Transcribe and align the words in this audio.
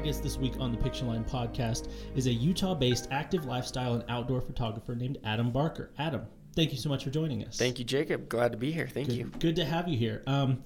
My 0.00 0.06
guest 0.06 0.22
this 0.22 0.38
week 0.38 0.54
on 0.58 0.72
the 0.72 0.78
Pictureline 0.78 1.28
podcast 1.28 1.90
is 2.16 2.26
a 2.26 2.32
Utah 2.32 2.74
based 2.74 3.08
active 3.10 3.44
lifestyle 3.44 3.92
and 3.92 4.04
outdoor 4.08 4.40
photographer 4.40 4.94
named 4.94 5.18
Adam 5.24 5.50
Barker. 5.50 5.90
Adam, 5.98 6.22
thank 6.56 6.72
you 6.72 6.78
so 6.78 6.88
much 6.88 7.04
for 7.04 7.10
joining 7.10 7.44
us. 7.44 7.58
Thank 7.58 7.78
you, 7.78 7.84
Jacob. 7.84 8.26
Glad 8.26 8.52
to 8.52 8.56
be 8.56 8.72
here. 8.72 8.88
Thank 8.88 9.08
good, 9.08 9.16
you. 9.18 9.30
Good 9.40 9.56
to 9.56 9.64
have 9.66 9.88
you 9.88 9.98
here. 9.98 10.22
Um, 10.26 10.62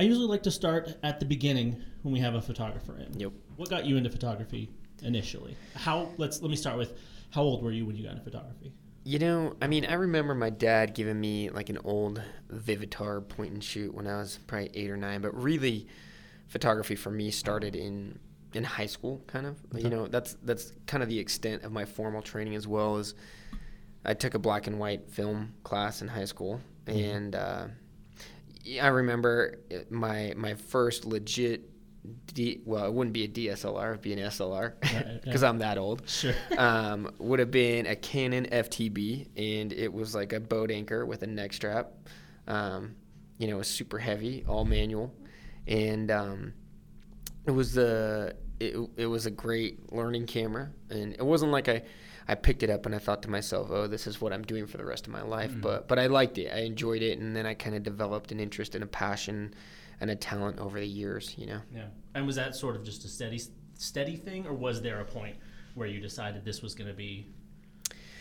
I 0.00 0.02
usually 0.02 0.26
like 0.26 0.42
to 0.42 0.50
start 0.50 0.96
at 1.04 1.20
the 1.20 1.26
beginning 1.26 1.80
when 2.02 2.12
we 2.12 2.18
have 2.18 2.34
a 2.34 2.42
photographer 2.42 2.98
in. 2.98 3.20
Yep. 3.20 3.32
What 3.54 3.70
got 3.70 3.84
you 3.84 3.98
into 3.98 4.10
photography 4.10 4.68
initially? 5.00 5.56
How 5.76 6.08
let's 6.16 6.42
let 6.42 6.50
me 6.50 6.56
start 6.56 6.76
with 6.76 6.98
how 7.30 7.42
old 7.42 7.62
were 7.62 7.70
you 7.70 7.86
when 7.86 7.94
you 7.94 8.02
got 8.02 8.14
into 8.14 8.24
photography? 8.24 8.72
You 9.04 9.20
know, 9.20 9.54
I 9.62 9.68
mean, 9.68 9.86
I 9.86 9.94
remember 9.94 10.34
my 10.34 10.50
dad 10.50 10.92
giving 10.92 11.20
me 11.20 11.50
like 11.50 11.68
an 11.68 11.78
old 11.84 12.20
Vivitar 12.52 13.20
point 13.28 13.52
and 13.52 13.62
shoot 13.62 13.94
when 13.94 14.08
I 14.08 14.16
was 14.16 14.40
probably 14.48 14.72
eight 14.74 14.90
or 14.90 14.96
nine. 14.96 15.20
But 15.20 15.40
really, 15.40 15.86
photography 16.48 16.96
for 16.96 17.12
me 17.12 17.30
started 17.30 17.76
in 17.76 18.18
in 18.54 18.64
high 18.64 18.86
school, 18.86 19.22
kind 19.26 19.46
of. 19.46 19.56
Okay. 19.74 19.84
You 19.84 19.90
know, 19.90 20.06
that's 20.06 20.36
that's 20.42 20.72
kind 20.86 21.02
of 21.02 21.08
the 21.08 21.18
extent 21.18 21.62
of 21.62 21.72
my 21.72 21.84
formal 21.84 22.22
training 22.22 22.54
as 22.54 22.66
well 22.66 22.96
as 22.96 23.14
I 24.04 24.14
took 24.14 24.34
a 24.34 24.38
black 24.38 24.66
and 24.66 24.78
white 24.78 25.10
film 25.10 25.54
class 25.62 26.02
in 26.02 26.08
high 26.08 26.24
school, 26.24 26.60
mm-hmm. 26.86 26.98
and 26.98 27.34
uh, 27.34 27.66
I 28.80 28.88
remember 28.88 29.58
my 29.90 30.32
my 30.36 30.54
first 30.54 31.04
legit 31.04 31.70
D, 32.32 32.60
well, 32.64 32.86
it 32.86 32.92
wouldn't 32.92 33.14
be 33.14 33.24
a 33.24 33.28
DSLR, 33.28 33.90
it'd 33.90 34.02
be 34.02 34.12
an 34.12 34.18
SLR 34.18 34.74
because 35.24 35.42
right, 35.42 35.48
I'm 35.48 35.58
that 35.58 35.78
old. 35.78 36.08
Sure. 36.08 36.34
Um, 36.58 37.10
would 37.18 37.38
have 37.38 37.50
been 37.50 37.86
a 37.86 37.96
Canon 37.96 38.46
FTB, 38.46 39.28
and 39.36 39.72
it 39.72 39.92
was 39.92 40.14
like 40.14 40.32
a 40.32 40.40
boat 40.40 40.70
anchor 40.70 41.04
with 41.04 41.22
a 41.22 41.26
neck 41.26 41.52
strap. 41.52 41.92
Um, 42.46 42.94
you 43.38 43.48
know, 43.48 43.56
it 43.56 43.58
was 43.58 43.68
super 43.68 43.98
heavy, 43.98 44.44
all 44.48 44.64
manual, 44.64 45.12
and 45.66 46.10
um, 46.10 46.54
it 47.46 47.50
was 47.50 47.76
a 47.76 48.34
it, 48.60 48.76
it 48.96 49.06
was 49.06 49.26
a 49.26 49.30
great 49.30 49.92
learning 49.92 50.26
camera, 50.26 50.70
and 50.90 51.14
it 51.14 51.24
wasn't 51.24 51.52
like 51.52 51.68
I. 51.68 51.82
I 52.28 52.34
picked 52.34 52.64
it 52.64 52.70
up 52.70 52.86
and 52.86 52.94
I 52.94 52.98
thought 52.98 53.22
to 53.22 53.30
myself, 53.30 53.68
"Oh, 53.70 53.86
this 53.86 54.08
is 54.08 54.20
what 54.20 54.32
I'm 54.32 54.42
doing 54.42 54.66
for 54.66 54.78
the 54.78 54.84
rest 54.84 55.06
of 55.06 55.12
my 55.12 55.22
life." 55.22 55.52
Mm-hmm. 55.52 55.60
But 55.60 55.86
but 55.86 56.00
I 56.00 56.08
liked 56.08 56.38
it. 56.38 56.52
I 56.52 56.62
enjoyed 56.62 57.00
it, 57.00 57.20
and 57.20 57.36
then 57.36 57.46
I 57.46 57.54
kind 57.54 57.76
of 57.76 57.84
developed 57.84 58.32
an 58.32 58.40
interest 58.40 58.74
and 58.74 58.82
a 58.82 58.86
passion 58.88 59.54
and 60.00 60.10
a 60.10 60.16
talent 60.16 60.58
over 60.58 60.78
the 60.78 60.86
years, 60.86 61.34
you 61.36 61.46
know. 61.46 61.60
Yeah. 61.74 61.86
And 62.14 62.26
was 62.26 62.36
that 62.36 62.54
sort 62.54 62.76
of 62.76 62.84
just 62.84 63.04
a 63.04 63.08
steady 63.08 63.40
steady 63.74 64.16
thing 64.16 64.46
or 64.46 64.54
was 64.54 64.80
there 64.80 65.00
a 65.00 65.04
point 65.04 65.36
where 65.74 65.86
you 65.86 66.00
decided 66.00 66.44
this 66.44 66.62
was 66.62 66.74
going 66.74 66.88
to 66.88 66.94
be 66.94 67.26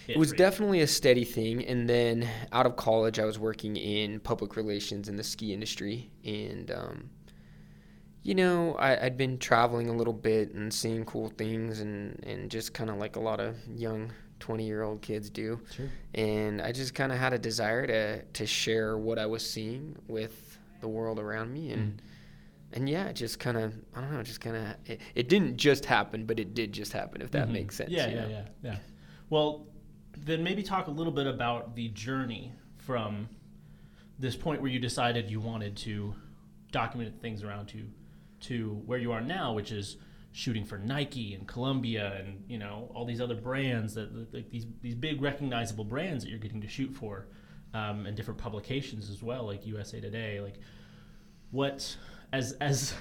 it, 0.08 0.16
it 0.16 0.20
was 0.20 0.34
definitely 0.34 0.82
a 0.82 0.88
steady 0.88 1.24
thing 1.24 1.66
and 1.66 1.90
then 1.90 2.28
out 2.52 2.66
of 2.66 2.76
college 2.76 3.20
I 3.20 3.26
was 3.26 3.40
working 3.40 3.78
in 3.78 4.20
public 4.20 4.58
relations 4.58 5.08
in 5.08 5.16
the 5.16 5.24
ski 5.24 5.54
industry 5.54 6.12
and 6.26 6.70
um, 6.72 7.10
you 8.26 8.34
know 8.34 8.76
I, 8.80 8.96
had 8.96 9.18
been 9.18 9.38
traveling 9.38 9.88
a 9.88 9.94
little 9.94 10.14
bit 10.14 10.54
and 10.56 10.74
seeing 10.74 11.06
cool 11.06 11.30
things 11.30 11.80
and, 11.80 12.20
and 12.26 12.50
just 12.50 12.74
kind 12.74 12.90
of 12.90 12.98
like 12.98 13.16
a 13.16 13.20
lot 13.20 13.40
of 13.40 13.56
young 13.68 14.12
20 14.40 14.66
year 14.66 14.82
old 14.82 15.02
kids 15.02 15.30
do 15.30 15.62
sure. 15.72 15.90
and 16.16 16.62
i 16.62 16.72
just 16.72 16.94
kind 16.96 17.12
of 17.12 17.20
had 17.20 17.34
a 17.34 17.38
desire 17.38 17.86
to, 17.86 18.22
to 18.34 18.46
share 18.46 18.98
what 18.98 19.20
i 19.20 19.26
was 19.26 19.48
seeing 19.48 19.96
with 20.08 20.58
the 20.82 20.88
world 20.88 21.20
around 21.20 21.54
me 21.54 21.72
and 21.72 21.98
mm. 21.98 22.00
and 22.74 22.90
yeah, 22.90 23.06
it 23.06 23.16
just 23.16 23.40
kind 23.40 23.58
of 23.58 23.74
I 23.96 24.02
don't 24.02 24.14
know, 24.14 24.24
just 24.24 24.42
kind 24.42 24.56
of 24.56 24.76
it, 24.86 25.02
it, 25.16 25.30
didn't 25.30 25.58
just 25.58 25.86
happen, 25.86 26.26
but 26.26 26.40
it 26.40 26.54
did 26.54 26.74
just 26.74 26.94
happen 26.94 27.22
if 27.22 27.32
that 27.32 27.46
mm-hmm. 27.46 27.54
makes 27.54 27.76
sense. 27.78 27.90
Yeah, 27.90 28.08
yeah, 28.08 28.14
know? 28.14 28.28
yeah, 28.28 28.46
yeah. 28.62 28.76
Well, 29.30 29.66
then 30.18 30.44
maybe 30.44 30.62
talk 30.62 30.88
a 30.88 30.92
little 30.92 31.14
bit 31.14 31.26
about 31.26 31.76
the 31.76 31.88
journey 31.90 32.52
from 32.78 33.28
this 34.20 34.36
point 34.36 34.62
where 34.62 34.70
you 34.70 34.80
decided 34.80 35.30
you 35.30 35.40
wanted 35.40 35.76
to 35.78 36.14
document 36.72 37.20
things 37.22 37.42
around 37.42 37.74
you 37.74 37.86
to 38.42 38.82
where 38.86 39.00
you 39.00 39.12
are 39.12 39.22
now, 39.22 39.54
which 39.54 39.72
is 39.72 39.98
shooting 40.32 40.66
for 40.66 40.78
Nike 40.78 41.34
and 41.34 41.48
Columbia 41.48 42.18
and 42.20 42.44
you 42.50 42.58
know 42.58 42.92
all 42.94 43.06
these 43.06 43.22
other 43.22 43.36
brands 43.36 43.94
that 43.94 44.34
like 44.34 44.50
these 44.50 44.66
these 44.82 44.96
big 44.96 45.22
recognizable 45.22 45.86
brands 45.86 46.24
that 46.24 46.30
you're 46.30 46.40
getting 46.40 46.62
to 46.62 46.68
shoot 46.68 46.94
for 46.94 47.28
um, 47.74 48.06
and 48.06 48.16
different 48.16 48.40
publications 48.40 49.10
as 49.10 49.22
well, 49.22 49.46
like 49.46 49.66
USA 49.66 50.00
Today. 50.00 50.40
Like, 50.40 50.60
what 51.52 51.96
as 52.32 52.54
as 52.54 52.94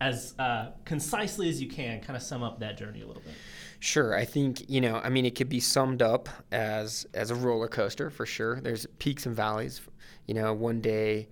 as 0.00 0.34
uh, 0.38 0.70
concisely 0.84 1.48
as 1.48 1.60
you 1.60 1.68
can, 1.68 2.00
kind 2.00 2.16
of 2.16 2.22
sum 2.22 2.42
up 2.42 2.60
that 2.60 2.78
journey 2.78 3.00
a 3.00 3.06
little 3.06 3.22
bit. 3.22 3.34
Sure, 3.80 4.16
I 4.16 4.24
think 4.24 4.68
you 4.68 4.80
know. 4.80 5.00
I 5.02 5.08
mean, 5.08 5.24
it 5.24 5.34
could 5.34 5.48
be 5.48 5.60
summed 5.60 6.02
up 6.02 6.28
as 6.52 7.06
as 7.14 7.30
a 7.30 7.34
roller 7.34 7.68
coaster 7.68 8.10
for 8.10 8.26
sure. 8.26 8.60
There's 8.60 8.86
peaks 8.98 9.26
and 9.26 9.34
valleys. 9.34 9.80
You 10.26 10.34
know, 10.34 10.52
one 10.52 10.80
day 10.80 11.28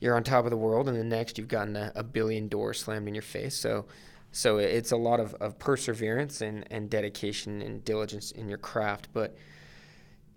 you're 0.00 0.16
on 0.16 0.24
top 0.24 0.44
of 0.44 0.50
the 0.50 0.56
world, 0.56 0.88
and 0.88 0.96
the 0.96 1.04
next 1.04 1.38
you've 1.38 1.48
gotten 1.48 1.76
a, 1.76 1.92
a 1.94 2.02
billion 2.02 2.48
doors 2.48 2.80
slammed 2.80 3.08
in 3.08 3.14
your 3.14 3.22
face. 3.22 3.56
So, 3.56 3.86
so 4.30 4.58
it's 4.58 4.92
a 4.92 4.96
lot 4.96 5.20
of, 5.20 5.34
of 5.34 5.58
perseverance 5.58 6.40
and, 6.40 6.64
and 6.70 6.88
dedication 6.88 7.62
and 7.62 7.84
diligence 7.84 8.30
in 8.30 8.48
your 8.48 8.58
craft. 8.58 9.08
But 9.12 9.36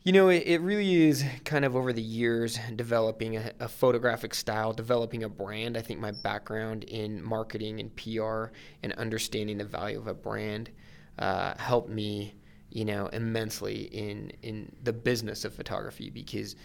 you 0.04 0.14
know, 0.14 0.30
it, 0.30 0.44
it 0.48 0.62
really 0.62 1.04
is 1.04 1.24
kind 1.46 1.64
of 1.64 1.76
over 1.76 1.94
the 1.94 2.02
years 2.02 2.58
developing 2.76 3.38
a, 3.38 3.52
a, 3.60 3.68
photographic 3.68 4.34
style, 4.34 4.74
developing 4.74 5.24
a 5.24 5.30
brand. 5.30 5.78
I 5.78 5.82
think 5.82 6.00
my 6.00 6.12
background 6.12 6.86
in 6.86 7.24
marketing 7.24 7.80
and 7.80 7.96
PR 7.96 8.46
and 8.82 8.94
understanding 8.94 9.60
the 9.60 9.66
value 9.66 10.00
of 10.00 10.08
a 10.08 10.14
brand 10.16 10.72
uh, 11.20 11.54
helped 11.58 11.90
me, 11.90 12.34
you 12.72 12.84
know, 12.84 13.08
immensely 13.08 13.84
in 13.84 14.32
in 14.42 14.72
the 14.82 14.94
business 14.94 15.46
of 15.46 15.54
photography 15.54 16.10
because, 16.10 16.56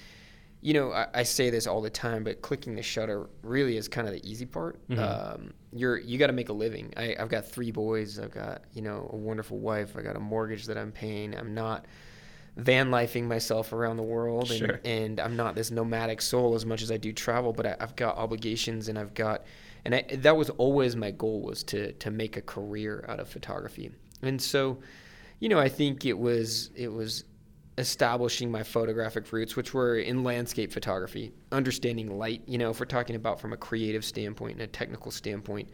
you 0.67 0.75
know, 0.75 0.91
I, 0.91 1.07
I 1.15 1.23
say 1.23 1.49
this 1.49 1.69
all 1.69 1.81
the 1.81 1.91
time, 1.91 2.25
but 2.25 2.43
clicking 2.43 2.75
the 2.75 2.83
shutter 2.83 3.29
really 3.45 3.77
is 3.77 3.87
kind 3.87 4.09
of 4.09 4.15
the 4.15 4.29
easy 4.29 4.47
part. 4.47 4.81
Mm-hmm. 4.89 5.01
Um, 5.01 5.55
you're 5.73 5.97
you 5.97 6.19
got 6.19 6.27
to 6.27 6.33
make 6.33 6.49
a 6.49 6.53
living. 6.53 6.93
I, 6.97 7.15
I've 7.17 7.29
got 7.29 7.47
three 7.47 7.71
boys. 7.71 8.19
I've 8.19 8.33
got 8.33 8.63
you 8.73 8.83
know 8.83 9.09
a 9.13 9.17
wonderful 9.17 9.61
wife. 9.61 9.97
I 9.97 10.03
got 10.03 10.17
a 10.17 10.21
mortgage 10.21 10.67
that 10.67 10.77
I'm 10.77 10.91
paying. 10.91 11.37
I'm 11.37 11.55
not 11.55 11.87
van 12.57 12.91
lifing 12.91 13.29
myself 13.29 13.73
around 13.73 13.97
the 13.97 14.03
world 14.03 14.51
and, 14.51 14.59
sure. 14.59 14.81
and 14.85 15.21
I'm 15.21 15.37
not 15.37 15.55
this 15.55 15.71
nomadic 15.71 16.21
soul 16.21 16.57
as 16.57 16.67
much 16.67 16.83
as 16.83 16.91
I 16.91 16.97
do 16.97 17.13
travel, 17.13 17.53
but 17.53 17.67
I, 17.67 17.77
have 17.79 17.95
got 17.95 18.17
obligations 18.17 18.89
and 18.89 18.99
I've 18.99 19.15
got 19.15 19.45
and 19.85 19.95
I, 19.95 20.03
that 20.15 20.37
was 20.37 20.51
always 20.51 20.97
my 20.97 21.13
goal 21.13 21.43
was 21.43 21.63
to 21.65 21.93
to 21.93 22.11
make 22.11 22.37
a 22.37 22.43
career 22.43 23.05
out 23.09 23.21
of 23.21 23.29
photography. 23.29 23.93
And 24.21 24.43
so, 24.43 24.79
you 25.39 25.49
know, 25.49 25.61
I 25.61 25.69
think 25.69 26.05
it 26.05 26.19
was 26.19 26.71
it 26.75 26.93
was 26.93 27.23
establishing 27.79 28.51
my 28.51 28.63
photographic 28.63 29.31
roots, 29.33 29.55
which 29.55 29.75
were 29.75 29.99
in 29.99 30.25
landscape 30.25 30.73
photography, 30.73 31.33
understanding 31.53 32.19
light. 32.19 32.43
You 32.47 32.59
know, 32.59 32.71
if 32.71 32.81
we're 32.81 32.87
talking 32.87 33.17
about 33.17 33.41
from 33.41 33.53
a 33.53 33.57
creative 33.57 34.05
standpoint 34.05 34.53
and 34.53 34.63
a 34.63 34.67
technical 34.67 35.11
standpoint, 35.11 35.71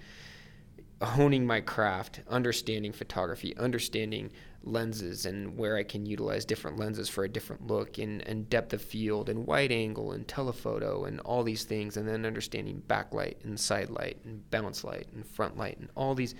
honing 1.01 1.47
my 1.47 1.61
craft, 1.61 2.21
understanding 2.29 2.93
photography, 2.93 3.57
understanding 3.57 4.31
lenses 4.65 5.27
and 5.27 5.57
where 5.57 5.77
I 5.77 5.83
can 5.83 6.07
utilize 6.07 6.45
different 6.45 6.79
lenses 6.79 7.09
for 7.09 7.25
a 7.25 7.29
different 7.29 7.67
look 7.67 7.99
and, 7.99 8.23
and 8.29 8.49
depth 8.49 8.73
of 8.73 8.83
field 8.83 9.29
and 9.29 9.47
wide 9.47 9.73
angle 9.73 10.13
and 10.13 10.27
telephoto 10.27 11.05
and 11.05 11.21
all 11.21 11.43
these 11.43 11.65
things 11.65 11.97
and 11.97 12.07
then 12.07 12.25
understanding 12.25 12.83
backlight 12.87 13.45
and 13.45 13.59
side 13.59 13.91
light 13.91 14.19
and 14.25 14.49
bounce 14.51 14.85
light 14.85 15.09
and 15.15 15.27
front 15.27 15.57
light 15.57 15.79
and 15.79 15.89
all 15.97 16.15
these 16.15 16.35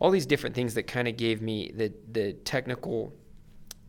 all 0.00 0.10
these 0.10 0.26
different 0.26 0.54
things 0.54 0.74
that 0.74 0.84
kind 0.84 1.08
of 1.08 1.16
gave 1.16 1.40
me 1.40 1.70
the 1.74 1.92
the 2.10 2.32
technical 2.32 3.12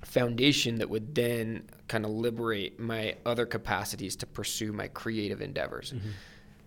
foundation 0.03 0.75
that 0.75 0.89
would 0.89 1.13
then 1.13 1.63
kind 1.87 2.05
of 2.05 2.11
liberate 2.11 2.79
my 2.79 3.15
other 3.25 3.45
capacities 3.45 4.15
to 4.17 4.25
pursue 4.25 4.71
my 4.71 4.87
creative 4.87 5.41
endeavors. 5.41 5.91
Mm-hmm. 5.91 6.09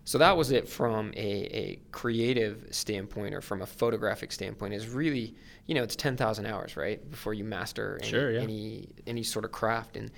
So 0.04 0.19
that 0.19 0.37
was 0.37 0.50
it 0.50 0.69
from 0.69 1.12
a, 1.16 1.20
a 1.20 1.81
creative 1.93 2.66
standpoint 2.70 3.34
or 3.34 3.41
from 3.41 3.62
a 3.62 3.66
photographic 3.66 4.32
standpoint 4.32 4.75
is 4.75 4.88
really, 4.88 5.34
you 5.66 5.75
know, 5.75 5.82
it's 5.82 5.94
10,000 5.94 6.44
hours, 6.44 6.76
right? 6.76 7.08
Before 7.08 7.34
you 7.34 7.44
master 7.44 7.99
any, 8.02 8.11
sure, 8.11 8.32
yeah. 8.32 8.40
any, 8.40 8.88
any 9.06 9.23
sort 9.23 9.44
of 9.44 9.52
craft 9.52 9.96
and, 9.96 10.11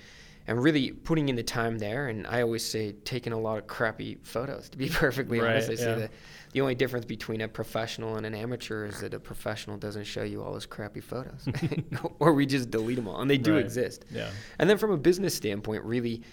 and 0.47 0.61
really 0.61 0.91
putting 0.91 1.29
in 1.29 1.35
the 1.35 1.43
time 1.43 1.77
there. 1.77 2.07
And 2.07 2.25
I 2.25 2.41
always 2.41 2.65
say 2.65 2.93
taking 3.03 3.31
a 3.31 3.39
lot 3.39 3.59
of 3.59 3.67
crappy 3.67 4.17
photos 4.23 4.69
to 4.69 4.77
be 4.77 4.89
perfectly 4.93 5.39
right, 5.39 5.51
honest. 5.51 5.69
I 5.69 5.73
yeah. 5.73 5.77
say 5.77 5.95
that 5.95 6.11
the 6.55 6.61
only 6.61 6.73
difference 6.73 7.05
between 7.05 7.41
a 7.41 7.49
professional 7.49 8.15
and 8.15 8.25
an 8.25 8.33
amateur 8.33 8.85
is 8.85 9.01
that 9.01 9.13
a 9.13 9.19
professional 9.19 9.75
doesn't 9.75 10.05
show 10.05 10.23
you 10.23 10.41
all 10.41 10.55
his 10.55 10.65
crappy 10.65 11.01
photos 11.01 11.49
or 12.19 12.31
we 12.31 12.45
just 12.45 12.71
delete 12.71 12.95
them 12.95 13.09
all 13.09 13.19
and 13.19 13.29
they 13.29 13.37
do 13.37 13.55
right. 13.55 13.65
exist. 13.65 14.05
Yeah. 14.09 14.29
And 14.57 14.69
then 14.69 14.77
from 14.77 14.91
a 14.91 14.97
business 14.97 15.35
standpoint, 15.35 15.83
really 15.83 16.23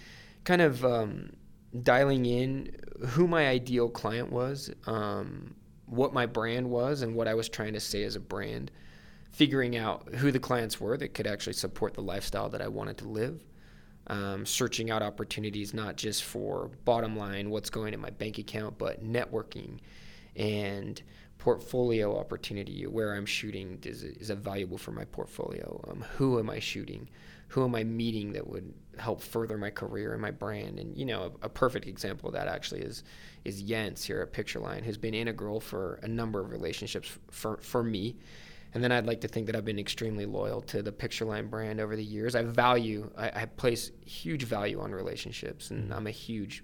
kind 0.45 0.61
of, 0.61 0.85
um, 0.85 1.33
dialing 1.81 2.25
in 2.25 2.73
who 3.05 3.27
my 3.27 3.49
ideal 3.49 3.89
client 3.89 4.31
was, 4.31 4.71
um, 4.87 5.55
what 5.87 6.13
my 6.13 6.25
brand 6.25 6.69
was, 6.69 7.01
and 7.01 7.15
what 7.15 7.27
I 7.27 7.33
was 7.33 7.49
trying 7.49 7.73
to 7.73 7.81
say 7.81 8.03
as 8.03 8.15
a 8.15 8.21
brand, 8.21 8.71
figuring 9.33 9.75
out 9.75 10.07
who 10.15 10.31
the 10.31 10.39
clients 10.39 10.79
were 10.79 10.95
that 10.95 11.13
could 11.13 11.27
actually 11.27 11.51
support 11.51 11.95
the 11.95 12.01
lifestyle 12.01 12.47
that 12.47 12.61
I 12.61 12.69
wanted 12.69 12.97
to 12.99 13.09
live. 13.09 13.43
Um, 14.07 14.45
searching 14.45 14.89
out 14.89 15.01
opportunities 15.01 15.73
not 15.73 15.97
just 15.97 16.23
for 16.23 16.71
bottom 16.85 17.17
line, 17.17 17.49
what's 17.49 17.69
going 17.69 17.93
in 17.93 17.99
my 17.99 18.09
bank 18.09 18.37
account, 18.37 18.77
but 18.77 19.03
networking 19.03 19.79
and 20.35 21.01
portfolio 21.37 22.17
opportunity 22.17 22.87
where 22.87 23.13
I'm 23.13 23.25
shooting 23.25 23.77
is 23.83 24.03
is 24.03 24.29
it 24.29 24.37
valuable 24.37 24.77
for 24.77 24.91
my 24.91 25.05
portfolio? 25.05 25.83
Um, 25.89 26.05
who 26.15 26.39
am 26.39 26.49
I 26.49 26.59
shooting? 26.59 27.09
Who 27.49 27.63
am 27.63 27.75
I 27.75 27.83
meeting 27.83 28.33
that 28.33 28.47
would 28.47 28.73
help 28.97 29.21
further 29.21 29.57
my 29.57 29.69
career 29.69 30.13
and 30.13 30.21
my 30.21 30.31
brand? 30.31 30.79
And 30.79 30.97
you 30.97 31.05
know, 31.05 31.33
a, 31.41 31.47
a 31.47 31.49
perfect 31.49 31.85
example 31.85 32.29
of 32.29 32.33
that 32.35 32.47
actually 32.47 32.81
is 32.81 33.03
is 33.43 33.61
Jens 33.61 34.03
here 34.03 34.21
at 34.21 34.31
Pictureline, 34.31 34.83
who's 34.83 34.97
been 34.97 35.13
integral 35.13 35.59
for 35.59 35.99
a 36.01 36.07
number 36.07 36.39
of 36.39 36.49
relationships 36.49 37.11
for 37.29 37.57
for 37.57 37.83
me. 37.83 38.15
And 38.73 38.83
then 38.83 38.91
I'd 38.91 39.05
like 39.05 39.21
to 39.21 39.27
think 39.27 39.45
that 39.47 39.55
I've 39.55 39.65
been 39.65 39.77
extremely 39.77 40.25
loyal 40.25 40.61
to 40.61 40.81
the 40.81 40.91
Pictureline 40.91 41.49
brand 41.49 41.79
over 41.79 41.95
the 41.95 42.03
years. 42.03 42.35
I 42.35 42.41
value, 42.41 43.11
I, 43.15 43.41
I 43.41 43.45
place 43.45 43.91
huge 44.03 44.43
value 44.43 44.79
on 44.79 44.91
relationships, 44.91 45.69
and 45.69 45.83
mm-hmm. 45.83 45.93
I'm 45.93 46.07
a 46.07 46.11
huge 46.11 46.63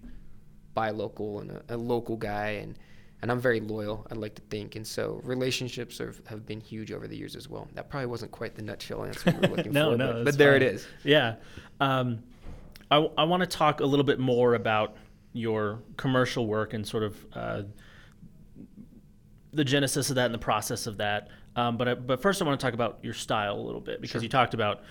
buy 0.73 0.89
local 0.89 1.39
and 1.39 1.51
a, 1.51 1.63
a 1.69 1.77
local 1.77 2.17
guy, 2.17 2.61
and 2.61 2.79
and 3.21 3.31
I'm 3.31 3.39
very 3.39 3.59
loyal. 3.59 4.07
I'd 4.09 4.17
like 4.17 4.35
to 4.35 4.41
think, 4.43 4.75
and 4.75 4.85
so 4.85 5.19
relationships 5.23 5.97
have, 5.97 6.21
have 6.27 6.45
been 6.45 6.61
huge 6.61 6.91
over 6.91 7.07
the 7.07 7.17
years 7.17 7.35
as 7.35 7.49
well. 7.49 7.67
That 7.73 7.89
probably 7.89 8.07
wasn't 8.07 8.31
quite 8.31 8.55
the 8.55 8.61
nutshell 8.61 9.03
answer 9.05 9.31
we 9.31 9.47
were 9.47 9.55
looking 9.55 9.73
no, 9.73 9.91
for, 9.91 9.97
no, 9.97 10.13
but, 10.13 10.25
but 10.25 10.37
there 10.37 10.55
it 10.55 10.63
is. 10.63 10.87
Yeah, 11.03 11.35
um, 11.79 12.23
I, 12.91 12.97
I 13.17 13.23
want 13.25 13.41
to 13.41 13.47
talk 13.47 13.81
a 13.81 13.85
little 13.85 14.05
bit 14.05 14.19
more 14.19 14.55
about 14.55 14.95
your 15.33 15.79
commercial 15.97 16.47
work 16.47 16.73
and 16.73 16.87
sort 16.87 17.03
of 17.03 17.25
uh, 17.33 17.61
the 19.53 19.63
genesis 19.63 20.09
of 20.09 20.15
that 20.15 20.25
and 20.25 20.33
the 20.33 20.39
process 20.39 20.87
of 20.87 20.97
that. 20.97 21.29
Um, 21.55 21.77
but 21.77 21.87
I, 21.87 21.93
but 21.95 22.21
first, 22.21 22.41
I 22.41 22.45
want 22.45 22.59
to 22.59 22.65
talk 22.65 22.73
about 22.73 22.99
your 23.01 23.13
style 23.13 23.59
a 23.59 23.61
little 23.61 23.81
bit 23.81 24.01
because 24.01 24.19
sure. 24.19 24.23
you 24.23 24.29
talked 24.29 24.53
about 24.53 24.81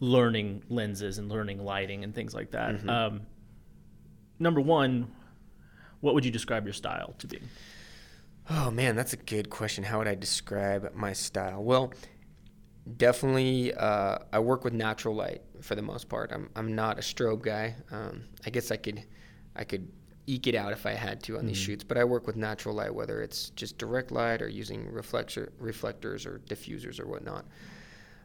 learning 0.00 0.62
lenses 0.68 1.18
and 1.18 1.28
learning 1.28 1.64
lighting 1.64 2.04
and 2.04 2.14
things 2.14 2.34
like 2.34 2.50
that. 2.52 2.76
Mm-hmm. 2.76 2.90
Um, 2.90 3.20
number 4.38 4.60
one, 4.60 5.10
what 6.00 6.14
would 6.14 6.24
you 6.24 6.30
describe 6.30 6.64
your 6.64 6.74
style 6.74 7.14
to 7.18 7.26
be? 7.26 7.40
Oh 8.50 8.70
man, 8.70 8.96
that's 8.96 9.12
a 9.12 9.16
good 9.16 9.50
question. 9.50 9.84
How 9.84 9.98
would 9.98 10.08
I 10.08 10.14
describe 10.14 10.92
my 10.94 11.12
style? 11.12 11.62
Well, 11.62 11.92
definitely, 12.96 13.74
uh, 13.74 14.18
I 14.32 14.38
work 14.38 14.64
with 14.64 14.72
natural 14.72 15.14
light 15.14 15.42
for 15.60 15.74
the 15.74 15.82
most 15.82 16.08
part. 16.08 16.32
I'm 16.32 16.48
I'm 16.56 16.74
not 16.74 16.98
a 16.98 17.02
strobe 17.02 17.42
guy. 17.42 17.76
Um, 17.90 18.24
I 18.46 18.50
guess 18.50 18.70
I 18.70 18.76
could 18.76 19.02
I 19.54 19.64
could 19.64 19.88
eke 20.26 20.46
it 20.46 20.54
out 20.54 20.72
if 20.72 20.86
I 20.86 20.92
had 20.92 21.22
to 21.24 21.34
on 21.34 21.40
mm-hmm. 21.40 21.48
these 21.48 21.56
shoots, 21.56 21.84
but 21.84 21.98
I 21.98 22.04
work 22.04 22.26
with 22.26 22.36
natural 22.36 22.74
light, 22.74 22.94
whether 22.94 23.22
it's 23.22 23.50
just 23.50 23.78
direct 23.78 24.12
light 24.12 24.40
or 24.40 24.48
using 24.48 24.90
reflector 24.92 25.52
reflectors 25.58 26.26
or 26.26 26.40
diffusers 26.46 27.00
or 27.00 27.06
whatnot. 27.06 27.44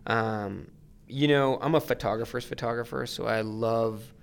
Um, 0.07 0.67
you 1.07 1.27
know, 1.27 1.57
I'm 1.61 1.75
a 1.75 1.81
photographer's 1.81 2.45
photographer, 2.45 3.05
so 3.05 3.25
I 3.25 3.41
love 3.41 4.13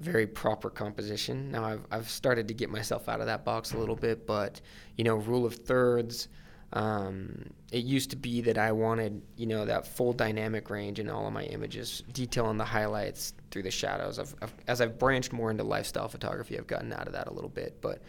very 0.00 0.26
proper 0.26 0.70
composition. 0.70 1.50
Now 1.50 1.64
I've 1.64 1.86
I've 1.90 2.08
started 2.08 2.48
to 2.48 2.54
get 2.54 2.70
myself 2.70 3.08
out 3.08 3.20
of 3.20 3.26
that 3.26 3.44
box 3.44 3.72
a 3.72 3.78
little 3.78 3.96
bit, 3.96 4.26
but 4.26 4.60
you 4.96 5.04
know, 5.04 5.16
rule 5.16 5.46
of 5.46 5.54
thirds. 5.54 6.28
Um, 6.72 7.50
it 7.72 7.84
used 7.84 8.10
to 8.10 8.16
be 8.16 8.40
that 8.42 8.56
I 8.56 8.70
wanted, 8.70 9.22
you 9.36 9.46
know, 9.46 9.64
that 9.64 9.88
full 9.88 10.12
dynamic 10.12 10.70
range 10.70 11.00
in 11.00 11.10
all 11.10 11.26
of 11.26 11.32
my 11.32 11.42
images, 11.42 12.04
detail 12.12 12.46
on 12.46 12.58
the 12.58 12.64
highlights 12.64 13.34
through 13.50 13.64
the 13.64 13.72
shadows. 13.72 14.20
I've, 14.20 14.34
I've, 14.40 14.54
as 14.68 14.80
I've 14.80 14.96
branched 14.96 15.32
more 15.32 15.50
into 15.50 15.64
lifestyle 15.64 16.06
photography, 16.06 16.56
I've 16.56 16.68
gotten 16.68 16.92
out 16.92 17.08
of 17.08 17.12
that 17.14 17.26
a 17.26 17.32
little 17.32 17.50
bit, 17.50 17.80
but 17.80 18.02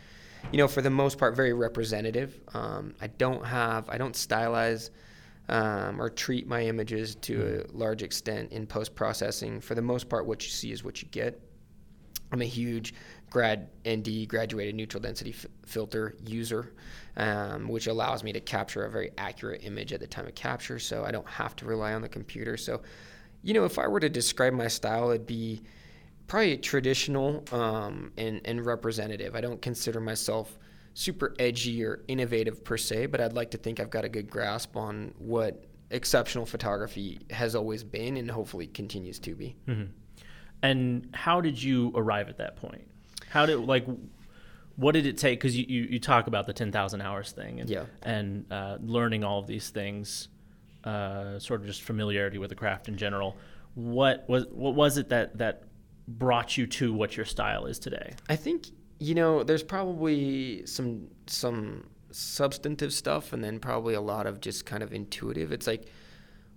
you 0.51 0.57
know, 0.57 0.67
for 0.67 0.81
the 0.81 0.89
most 0.89 1.17
part, 1.17 1.35
very 1.35 1.53
representative. 1.53 2.39
Um, 2.53 2.93
I 3.01 3.07
don't 3.07 3.45
have, 3.45 3.89
I 3.89 3.97
don't 3.97 4.15
stylize 4.15 4.89
um, 5.49 6.01
or 6.01 6.09
treat 6.09 6.47
my 6.47 6.61
images 6.61 7.15
to 7.15 7.65
a 7.65 7.77
large 7.77 8.03
extent 8.03 8.51
in 8.51 8.65
post 8.65 8.95
processing. 8.95 9.59
For 9.59 9.75
the 9.75 9.81
most 9.81 10.09
part, 10.09 10.25
what 10.25 10.43
you 10.43 10.49
see 10.49 10.71
is 10.71 10.83
what 10.83 11.01
you 11.01 11.07
get. 11.09 11.39
I'm 12.31 12.41
a 12.41 12.45
huge 12.45 12.93
grad 13.29 13.69
ND 13.87 14.27
graduated 14.27 14.75
neutral 14.75 15.01
density 15.01 15.31
f- 15.31 15.45
filter 15.65 16.15
user, 16.25 16.73
um, 17.17 17.67
which 17.67 17.87
allows 17.87 18.23
me 18.23 18.33
to 18.33 18.39
capture 18.39 18.85
a 18.85 18.91
very 18.91 19.11
accurate 19.17 19.63
image 19.63 19.93
at 19.93 19.99
the 19.99 20.07
time 20.07 20.27
of 20.27 20.35
capture. 20.35 20.79
So 20.79 21.03
I 21.03 21.11
don't 21.11 21.27
have 21.27 21.55
to 21.57 21.65
rely 21.65 21.93
on 21.93 22.01
the 22.01 22.09
computer. 22.09 22.57
So, 22.57 22.81
you 23.41 23.53
know, 23.53 23.65
if 23.65 23.79
I 23.79 23.87
were 23.87 23.99
to 23.99 24.09
describe 24.09 24.53
my 24.53 24.67
style, 24.67 25.09
it'd 25.11 25.27
be 25.27 25.61
probably 26.27 26.57
traditional 26.57 27.43
um, 27.51 28.11
and, 28.17 28.41
and 28.45 28.65
representative. 28.65 29.35
I 29.35 29.41
don't 29.41 29.61
consider 29.61 29.99
myself 29.99 30.57
super 30.93 31.35
edgy 31.39 31.83
or 31.83 32.01
innovative 32.07 32.63
per 32.63 32.77
se, 32.77 33.07
but 33.07 33.21
I'd 33.21 33.33
like 33.33 33.51
to 33.51 33.57
think 33.57 33.79
I've 33.79 33.89
got 33.89 34.05
a 34.05 34.09
good 34.09 34.29
grasp 34.29 34.75
on 34.75 35.13
what 35.17 35.65
exceptional 35.89 36.45
photography 36.45 37.19
has 37.29 37.55
always 37.55 37.83
been 37.83 38.17
and 38.17 38.29
hopefully 38.31 38.67
continues 38.67 39.19
to 39.19 39.35
be. 39.35 39.55
Mm-hmm. 39.67 39.91
And 40.63 41.09
how 41.13 41.41
did 41.41 41.61
you 41.61 41.91
arrive 41.95 42.29
at 42.29 42.37
that 42.37 42.55
point? 42.55 42.87
How 43.29 43.45
did 43.45 43.57
like 43.59 43.85
what 44.75 44.93
did 44.93 45.05
it 45.05 45.17
take? 45.17 45.39
Because 45.39 45.55
you, 45.57 45.65
you, 45.67 45.83
you, 45.83 45.99
talk 45.99 46.27
about 46.27 46.47
the 46.47 46.53
ten 46.53 46.71
thousand 46.71 47.01
hours 47.01 47.31
thing 47.31 47.59
and 47.59 47.69
yeah. 47.69 47.85
and 48.03 48.45
uh, 48.51 48.77
learning 48.81 49.23
all 49.23 49.39
of 49.39 49.47
these 49.47 49.69
things, 49.69 50.29
uh, 50.83 51.39
sort 51.39 51.61
of 51.61 51.67
just 51.67 51.81
familiarity 51.81 52.37
with 52.37 52.49
the 52.49 52.55
craft 52.55 52.87
in 52.87 52.97
general. 52.97 53.37
What 53.75 54.27
was 54.27 54.45
what 54.51 54.75
was 54.75 54.97
it 54.97 55.09
that 55.09 55.37
that 55.37 55.63
brought 56.07 56.57
you 56.57 56.67
to 56.67 56.93
what 56.93 57.15
your 57.15 57.25
style 57.25 57.65
is 57.65 57.79
today? 57.79 58.15
I 58.29 58.35
think 58.35 58.67
you 58.99 59.15
know 59.15 59.43
there's 59.43 59.63
probably 59.63 60.65
some 60.65 61.07
some 61.27 61.87
substantive 62.11 62.91
stuff 62.91 63.31
and 63.33 63.43
then 63.43 63.59
probably 63.59 63.93
a 63.93 64.01
lot 64.01 64.27
of 64.27 64.41
just 64.41 64.65
kind 64.65 64.83
of 64.83 64.93
intuitive. 64.93 65.51
It's 65.51 65.67
like 65.67 65.85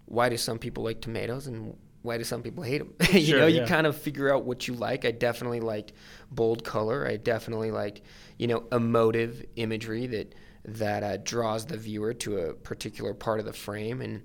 why 0.06 0.28
do 0.28 0.36
some 0.36 0.58
people 0.58 0.84
like 0.84 1.00
tomatoes 1.00 1.46
and 1.46 1.76
why 2.04 2.18
do 2.18 2.24
some 2.24 2.42
people 2.42 2.62
hate 2.62 2.78
them? 2.78 2.92
you 3.14 3.24
sure, 3.24 3.40
know, 3.40 3.46
yeah. 3.46 3.62
you 3.62 3.66
kind 3.66 3.86
of 3.86 3.96
figure 3.96 4.32
out 4.32 4.44
what 4.44 4.68
you 4.68 4.74
like. 4.74 5.06
I 5.06 5.10
definitely 5.10 5.60
liked 5.60 5.94
bold 6.30 6.62
color. 6.62 7.08
I 7.08 7.16
definitely 7.16 7.70
liked, 7.70 8.02
you 8.36 8.46
know, 8.46 8.64
emotive 8.72 9.42
imagery 9.56 10.06
that 10.08 10.34
that 10.66 11.02
uh, 11.02 11.16
draws 11.18 11.64
the 11.64 11.78
viewer 11.78 12.12
to 12.12 12.38
a 12.38 12.52
particular 12.52 13.14
part 13.14 13.40
of 13.40 13.46
the 13.46 13.54
frame 13.54 14.02
and 14.02 14.22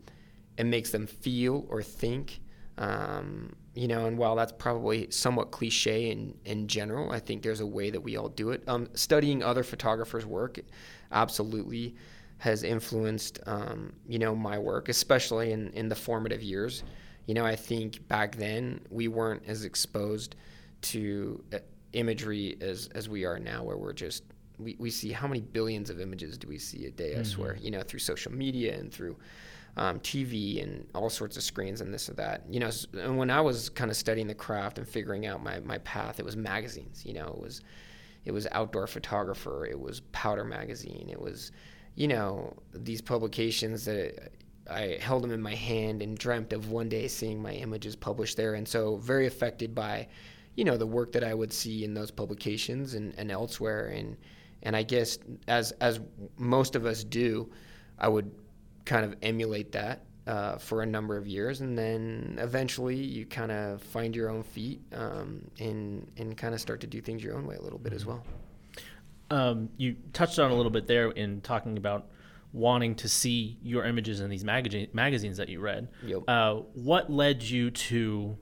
and 0.57 0.69
makes 0.69 0.91
them 0.91 1.07
feel 1.07 1.65
or 1.69 1.81
think. 1.81 2.41
Um, 2.77 3.55
you 3.75 3.87
know, 3.87 4.07
and 4.07 4.17
while 4.17 4.35
that's 4.35 4.51
probably 4.51 5.09
somewhat 5.09 5.51
cliche 5.51 6.11
in, 6.11 6.37
in 6.43 6.67
general, 6.67 7.11
I 7.11 7.19
think 7.19 7.43
there's 7.43 7.61
a 7.61 7.65
way 7.65 7.91
that 7.91 8.01
we 8.01 8.17
all 8.17 8.27
do 8.27 8.49
it. 8.49 8.61
Um, 8.67 8.89
studying 8.93 9.41
other 9.41 9.63
photographers' 9.63 10.25
work 10.25 10.59
absolutely 11.13 11.95
has 12.39 12.63
influenced, 12.63 13.39
um, 13.45 13.93
you 14.05 14.19
know, 14.19 14.35
my 14.35 14.57
work, 14.57 14.89
especially 14.89 15.53
in, 15.53 15.71
in 15.71 15.87
the 15.87 15.95
formative 15.95 16.41
years 16.41 16.83
you 17.25 17.33
know, 17.33 17.45
I 17.45 17.55
think 17.55 18.07
back 18.07 18.35
then 18.35 18.81
we 18.89 19.07
weren't 19.07 19.43
as 19.47 19.63
exposed 19.63 20.35
to 20.81 21.43
uh, 21.53 21.59
imagery 21.93 22.57
as, 22.61 22.89
as 22.95 23.09
we 23.09 23.25
are 23.25 23.39
now, 23.39 23.63
where 23.63 23.77
we're 23.77 23.93
just 23.93 24.23
we, 24.57 24.75
we 24.77 24.89
see 24.89 25.11
how 25.11 25.27
many 25.27 25.41
billions 25.41 25.89
of 25.89 26.01
images 26.01 26.37
do 26.37 26.47
we 26.47 26.57
see 26.57 26.85
a 26.85 26.91
day? 26.91 27.11
I 27.11 27.15
mm-hmm. 27.15 27.23
swear, 27.23 27.57
you 27.61 27.71
know, 27.71 27.81
through 27.81 27.99
social 27.99 28.31
media 28.31 28.77
and 28.77 28.91
through 28.91 29.15
um, 29.77 29.99
TV 30.01 30.61
and 30.61 30.85
all 30.93 31.09
sorts 31.09 31.37
of 31.37 31.43
screens 31.43 31.81
and 31.81 31.93
this 31.93 32.09
or 32.09 32.13
that. 32.13 32.43
You 32.49 32.59
know, 32.59 32.69
and 32.93 33.17
when 33.17 33.29
I 33.29 33.41
was 33.41 33.69
kind 33.69 33.89
of 33.89 33.97
studying 33.97 34.27
the 34.27 34.35
craft 34.35 34.77
and 34.77 34.87
figuring 34.87 35.25
out 35.25 35.41
my, 35.41 35.59
my 35.61 35.77
path, 35.79 36.19
it 36.19 36.25
was 36.25 36.35
magazines. 36.35 37.05
You 37.05 37.13
know, 37.13 37.27
it 37.27 37.39
was 37.41 37.61
it 38.25 38.31
was 38.31 38.47
outdoor 38.51 38.85
photographer, 38.87 39.65
it 39.65 39.79
was 39.79 40.01
Powder 40.11 40.43
magazine, 40.43 41.07
it 41.09 41.19
was 41.19 41.51
you 41.95 42.07
know 42.07 42.55
these 42.73 43.01
publications 43.01 43.85
that 43.85 44.33
I 44.69 44.97
held 45.01 45.23
them 45.23 45.31
in 45.31 45.41
my 45.41 45.55
hand 45.55 46.01
and 46.01 46.17
dreamt 46.17 46.53
of 46.53 46.71
one 46.71 46.89
day 46.89 47.07
seeing 47.07 47.41
my 47.41 47.53
images 47.53 47.95
published 47.95 48.37
there. 48.37 48.53
And 48.53 48.67
so, 48.67 48.97
very 48.97 49.27
affected 49.27 49.73
by, 49.73 50.07
you 50.55 50.63
know, 50.63 50.77
the 50.77 50.87
work 50.87 51.11
that 51.13 51.23
I 51.23 51.33
would 51.33 51.51
see 51.51 51.83
in 51.83 51.93
those 51.93 52.11
publications 52.11 52.93
and, 52.93 53.13
and 53.17 53.31
elsewhere. 53.31 53.87
And 53.87 54.17
and 54.63 54.75
I 54.75 54.83
guess 54.83 55.17
as 55.47 55.71
as 55.73 55.99
most 56.37 56.75
of 56.75 56.85
us 56.85 57.03
do, 57.03 57.49
I 57.97 58.07
would 58.07 58.31
kind 58.85 59.05
of 59.05 59.15
emulate 59.21 59.71
that 59.71 60.03
uh, 60.27 60.57
for 60.57 60.81
a 60.81 60.85
number 60.85 61.17
of 61.17 61.27
years, 61.27 61.61
and 61.61 61.77
then 61.77 62.37
eventually 62.39 62.95
you 62.95 63.25
kind 63.25 63.51
of 63.51 63.81
find 63.81 64.15
your 64.15 64.29
own 64.29 64.43
feet 64.43 64.81
um, 64.93 65.41
and 65.59 66.09
and 66.17 66.37
kind 66.37 66.53
of 66.53 66.61
start 66.61 66.81
to 66.81 66.87
do 66.87 67.01
things 67.01 67.23
your 67.23 67.35
own 67.35 67.45
way 67.45 67.55
a 67.55 67.61
little 67.61 67.79
bit 67.79 67.93
as 67.93 68.03
mm-hmm. 68.03 68.11
well. 68.11 68.25
Um, 69.31 69.69
you 69.77 69.95
touched 70.13 70.39
on 70.39 70.51
a 70.51 70.55
little 70.55 70.71
bit 70.71 70.87
there 70.87 71.11
in 71.11 71.41
talking 71.41 71.77
about 71.77 72.07
wanting 72.51 72.95
to 72.95 73.07
see 73.07 73.59
your 73.61 73.85
images 73.85 74.21
in 74.21 74.29
these 74.29 74.43
magazine, 74.43 74.87
magazines 74.93 75.37
that 75.37 75.49
you 75.49 75.59
read. 75.59 75.87
Yep. 76.03 76.23
Uh, 76.27 76.55
what 76.73 77.11
led 77.11 77.43
you 77.43 77.71
to 77.71 78.37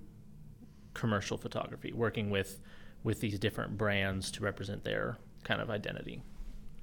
commercial 0.93 1.37
photography, 1.37 1.93
working 1.93 2.29
with 2.29 2.59
with 3.03 3.19
these 3.21 3.39
different 3.39 3.77
brands 3.77 4.31
to 4.31 4.43
represent 4.43 4.83
their 4.83 5.17
kind 5.43 5.61
of 5.61 5.69
identity? 5.69 6.21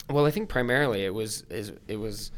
Well, 0.09 0.27
I 0.27 0.31
think 0.31 0.49
primarily 0.49 1.05
it 1.05 1.13
was 1.15 1.43
is 1.51 1.73
it 1.89 1.97
was 1.97 2.31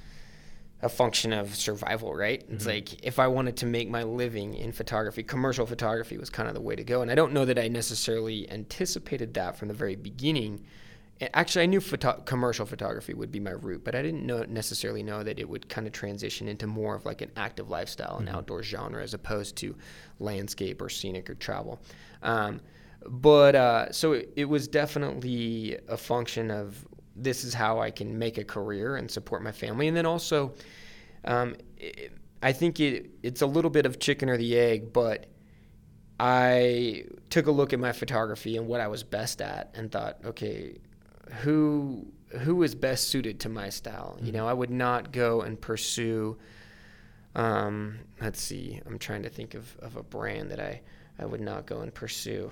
a 0.83 0.89
function 0.89 1.33
of 1.33 1.55
survival, 1.55 2.15
right? 2.15 2.45
It's 2.49 2.65
mm-hmm. 2.65 2.75
like 2.75 3.05
if 3.05 3.19
I 3.19 3.27
wanted 3.29 3.57
to 3.59 3.67
make 3.67 3.89
my 3.89 4.03
living 4.03 4.55
in 4.55 4.73
photography, 4.73 5.23
commercial 5.23 5.67
photography 5.67 6.19
was 6.19 6.31
kind 6.31 6.49
of 6.49 6.55
the 6.55 6.61
way 6.61 6.77
to 6.77 6.85
go. 6.85 7.03
And 7.03 7.11
I 7.11 7.15
don't 7.15 7.33
know 7.33 7.45
that 7.45 7.59
I 7.59 7.69
necessarily 7.69 8.51
anticipated 8.51 9.35
that 9.35 9.57
from 9.57 9.69
the 9.69 9.75
very 9.75 9.97
beginning 9.97 10.65
actually 11.33 11.63
i 11.63 11.67
knew 11.67 11.81
photo- 11.81 12.21
commercial 12.27 12.67
photography 12.67 13.15
would 13.15 13.33
be 13.33 13.41
my 13.41 13.51
route 13.51 13.83
but 13.85 13.95
i 13.95 14.03
didn't 14.03 14.25
know 14.27 14.45
necessarily 14.49 15.03
know 15.03 15.23
that 15.23 15.39
it 15.39 15.49
would 15.49 15.69
kind 15.69 15.87
of 15.87 15.93
transition 15.93 16.47
into 16.49 16.67
more 16.67 16.95
of 16.95 17.07
like 17.07 17.23
an 17.23 17.31
active 17.37 17.71
lifestyle 17.71 18.17
and 18.19 18.27
mm-hmm. 18.27 18.37
outdoor 18.37 18.63
genre 18.63 19.03
as 19.03 19.15
opposed 19.15 19.57
to 19.57 19.75
landscape 20.19 20.81
or 20.83 20.89
scenic 20.89 21.31
or 21.31 21.35
travel 21.35 21.81
um, 22.23 22.61
but 23.09 23.55
uh, 23.55 23.93
so 23.93 24.13
it, 24.13 24.33
it, 24.37 24.45
was 24.47 24.67
definitely 24.69 25.79
a 25.89 25.97
function 25.97 26.51
of 26.51 26.87
this 27.15 27.45
is 27.45 27.55
how 27.55 27.81
I 27.81 27.91
can 27.91 28.19
make 28.19 28.39
a 28.39 28.45
career 28.45 28.97
and 28.97 29.11
support 29.11 29.43
my 29.43 29.53
family. 29.53 29.89
And 29.89 29.97
then 29.97 30.07
also, 30.07 30.55
um, 31.25 31.57
it, 31.77 32.13
I 32.43 32.53
think 32.53 32.81
it 32.81 33.11
it's 33.23 33.43
a 33.43 33.47
little 33.47 33.71
bit 33.71 33.87
of 33.87 33.99
chicken 33.99 34.29
or 34.29 34.37
the 34.37 34.59
egg, 34.59 34.93
but 34.93 35.27
I 36.19 37.05
took 37.31 37.47
a 37.47 37.51
look 37.51 37.73
at 37.73 37.79
my 37.79 37.93
photography 37.93 38.57
and 38.57 38.67
what 38.67 38.81
I 38.81 38.89
was 38.89 39.03
best 39.03 39.41
at, 39.41 39.71
and 39.75 39.91
thought, 39.91 40.19
okay, 40.25 40.79
who 41.43 42.07
who 42.41 42.63
is 42.63 42.75
best 42.75 43.09
suited 43.09 43.41
to 43.41 43.49
my 43.49 43.69
style? 43.69 44.19
You 44.21 44.33
know, 44.33 44.47
I 44.49 44.53
would 44.53 44.71
not 44.71 45.13
go 45.13 45.43
and 45.43 45.61
pursue. 45.61 46.37
Um, 47.35 47.99
let's 48.21 48.41
see, 48.41 48.81
I'm 48.87 48.99
trying 48.99 49.23
to 49.23 49.29
think 49.29 49.55
of, 49.55 49.77
of 49.81 49.97
a 49.97 50.03
brand 50.03 50.51
that 50.51 50.61
I, 50.61 50.81
I 51.19 51.27
would 51.27 51.43
not 51.43 51.67
go 51.67 51.81
and 51.81 51.93
pursue. 51.93 52.51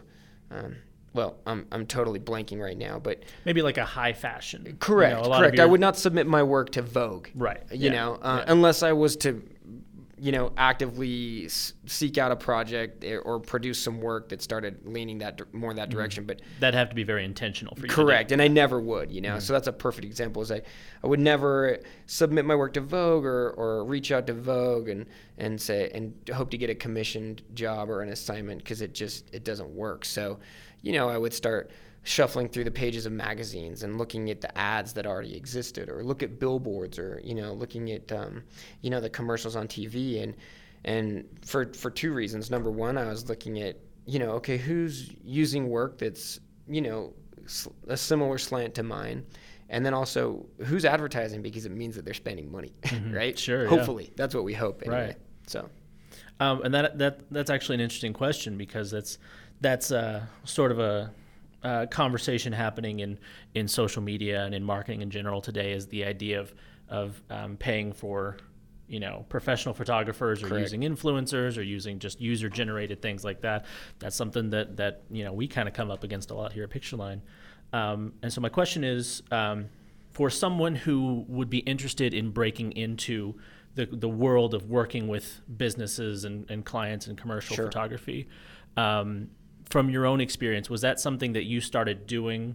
Um, 0.51 0.77
well, 1.15 1.37
I'm 1.47 1.67
I'm 1.73 1.87
totally 1.87 2.19
blanking 2.21 2.61
right 2.61 2.77
now, 2.77 2.99
but 2.99 3.23
maybe 3.45 3.63
like 3.63 3.79
a 3.79 3.85
high 3.85 4.13
fashion. 4.13 4.77
Correct, 4.81 5.17
you 5.17 5.31
know, 5.31 5.39
correct. 5.39 5.57
Your, 5.57 5.67
I 5.67 5.71
would 5.71 5.81
not 5.81 5.97
submit 5.97 6.27
my 6.27 6.43
work 6.43 6.71
to 6.71 6.83
Vogue, 6.83 7.29
right? 7.35 7.63
You 7.71 7.87
yeah. 7.87 7.93
know, 7.93 8.19
uh, 8.21 8.43
yeah. 8.45 8.53
unless 8.53 8.83
I 8.83 8.93
was 8.93 9.17
to, 9.19 9.43
you 10.19 10.33
know, 10.33 10.53
actively 10.57 11.47
s- 11.47 11.73
seek 11.87 12.19
out 12.19 12.31
a 12.31 12.37
project 12.37 13.05
or, 13.05 13.21
or 13.21 13.41
produce 13.41 13.79
some 13.79 14.01
work 14.01 14.29
that 14.29 14.43
started 14.43 14.87
leaning 14.87 15.19
that 15.19 15.37
di- 15.37 15.45
more 15.53 15.71
in 15.71 15.77
that 15.77 15.89
mm. 15.89 15.93
direction. 15.93 16.25
But 16.25 16.41
That'd 16.61 16.79
have 16.79 16.89
to 16.91 16.95
be 16.95 17.03
very 17.03 17.25
intentional 17.25 17.75
for 17.75 17.87
you. 17.87 17.93
correct, 17.93 18.33
and 18.33 18.41
I 18.41 18.49
never 18.49 18.81
would. 18.81 19.11
You 19.11 19.21
know, 19.21 19.37
mm. 19.37 19.43
so 19.43 19.53
that's 19.53 19.67
a 19.67 19.73
perfect 19.73 20.05
example. 20.05 20.43
Is 20.43 20.53
I 20.53 20.63
I 21.03 21.07
would 21.07 21.21
never 21.21 21.79
submit 22.07 22.45
my 22.45 22.55
work 22.55 22.75
to 22.75 22.81
Vogue 22.81 23.25
or, 23.25 23.51
or 23.51 23.85
reach 23.85 24.13
out 24.13 24.27
to 24.29 24.35
Vogue 24.35 24.89
and 24.89 25.07
and 25.39 25.61
say 25.61 25.91
and 25.93 26.15
hope 26.33 26.51
to 26.51 26.59
get 26.59 26.71
a 26.71 26.75
commissioned 26.75 27.43
job 27.55 27.91
or 27.91 28.03
an 28.03 28.11
assignment 28.11 28.59
because 28.59 28.81
it 28.83 28.95
just 28.95 29.33
it 29.35 29.45
doesn't 29.45 29.71
work. 29.71 30.05
So, 30.05 30.39
you 30.83 30.93
know, 30.93 31.09
I 31.09 31.19
would 31.19 31.35
start 31.35 31.71
shuffling 32.05 32.49
through 32.49 32.65
the 32.65 32.71
pages 32.71 33.07
of 33.07 33.13
magazines 33.13 33.83
and 33.83 33.99
looking 33.99 34.31
at 34.31 34.41
the 34.41 34.57
ads 34.59 34.93
that 34.93 35.07
already 35.07 35.35
existed 35.37 35.89
or 35.89 36.05
look 36.05 36.23
at 36.23 36.39
billboards 36.39 36.99
or 36.99 37.21
you 37.25 37.35
know 37.35 37.53
looking 37.55 37.91
at 37.91 38.13
um, 38.13 38.43
you 38.83 38.91
know 38.91 39.01
the 39.01 39.11
commercials 39.11 39.57
on 39.57 39.67
TV 39.67 40.23
and 40.23 40.37
and 40.85 41.25
for 41.45 41.73
for 41.73 41.91
two 41.91 42.13
reasons. 42.13 42.51
Number 42.51 42.71
one 42.71 42.97
I 42.99 43.07
was 43.09 43.29
looking 43.29 43.61
at 43.61 43.77
you 44.07 44.19
know 44.19 44.33
okay 44.33 44.59
who's 44.59 45.11
using 45.25 45.69
work 45.69 45.99
that's 45.99 46.39
you 46.69 46.83
know 46.83 47.15
a 47.89 47.97
similar 47.97 48.39
slant 48.39 48.75
to 48.77 48.83
mine? 48.83 49.25
And 49.71 49.85
then 49.85 49.95
also 49.95 50.45
who's 50.65 50.85
advertising? 50.85 51.41
Because 51.41 51.65
it 51.65 51.73
means 51.73 51.97
that 51.97 52.05
they're 52.05 52.15
spending 52.15 52.53
money 52.53 52.75
right? 53.11 53.37
Sure, 53.39 53.63
yeah. 53.65 53.69
hopefully. 53.71 54.13
That's 54.15 54.35
what 54.35 54.45
we 54.45 54.53
hope 54.53 54.83
anyway 54.83 55.07
Right. 55.07 55.17
so. 55.47 55.69
Um, 56.39 56.63
and 56.65 56.75
that 56.75 56.99
that 56.99 57.21
that's 57.31 57.49
actually 57.49 57.77
an 57.77 57.81
interesting 57.81 58.13
question 58.13 58.59
because 58.59 58.91
that's 58.91 59.19
that's 59.63 59.91
uh, 59.91 60.27
sort 60.45 60.71
of 60.71 60.79
a, 60.81 61.11
uh 61.65 61.87
conversation 61.87 62.53
happening 62.53 63.01
in, 63.01 63.19
in 63.55 63.67
social 63.67 64.03
media 64.03 64.45
and 64.45 64.55
in 64.55 64.63
marketing 64.63 65.01
in 65.03 65.11
general 65.11 65.41
today 65.41 65.73
is 65.73 65.87
the 65.89 66.05
idea 66.05 66.41
of 66.41 66.55
of 66.89 67.23
um, 67.31 67.57
paying 67.57 67.93
for 67.93 68.37
you 68.87 69.01
know 69.01 69.25
professional 69.29 69.75
photographers 69.75 70.43
or 70.43 70.49
Correct. 70.49 70.61
using 70.61 70.83
influencers 70.83 71.57
or 71.57 71.63
using 71.63 71.99
just 71.99 72.21
user 72.21 72.49
generated 72.51 73.01
things 73.01 73.25
like 73.25 73.41
that. 73.41 73.65
That's 73.99 74.15
something 74.17 74.51
that 74.51 74.77
that 74.77 75.03
you 75.11 75.25
know 75.25 75.33
we 75.33 75.49
kind 75.49 75.67
of 75.69 75.75
come 75.75 75.91
up 75.91 76.05
against 76.05 76.31
a 76.31 76.35
lot 76.35 76.53
here 76.53 76.65
at 76.65 76.71
Pictureline. 76.71 77.21
Um, 77.73 78.13
and 78.23 78.33
so 78.33 78.41
my 78.41 78.51
question 78.51 78.85
is, 78.85 79.23
um, 79.33 79.67
for 80.13 80.31
someone 80.31 80.77
who 80.77 81.25
would 81.27 81.51
be 81.51 81.59
interested 81.59 82.15
in 82.15 82.31
breaking 82.31 82.73
into 82.73 83.35
the, 83.75 83.87
the 83.87 84.09
world 84.09 84.55
of 84.55 84.71
working 84.71 85.09
with 85.09 85.41
businesses 85.57 86.25
and, 86.25 86.49
and 86.49 86.65
clients 86.65 87.09
and 87.09 87.19
commercial 87.19 87.57
Sure. 87.57 87.65
photography, 87.65 88.29
um, 88.77 89.29
from 89.75 89.91
your 89.91 90.07
own 90.07 90.21
experience, 90.21 90.71
was 90.71 90.83
that 90.83 91.01
something 91.01 91.33
that 91.33 91.43
you 91.47 91.61
started 91.61 92.07
doing 92.07 92.55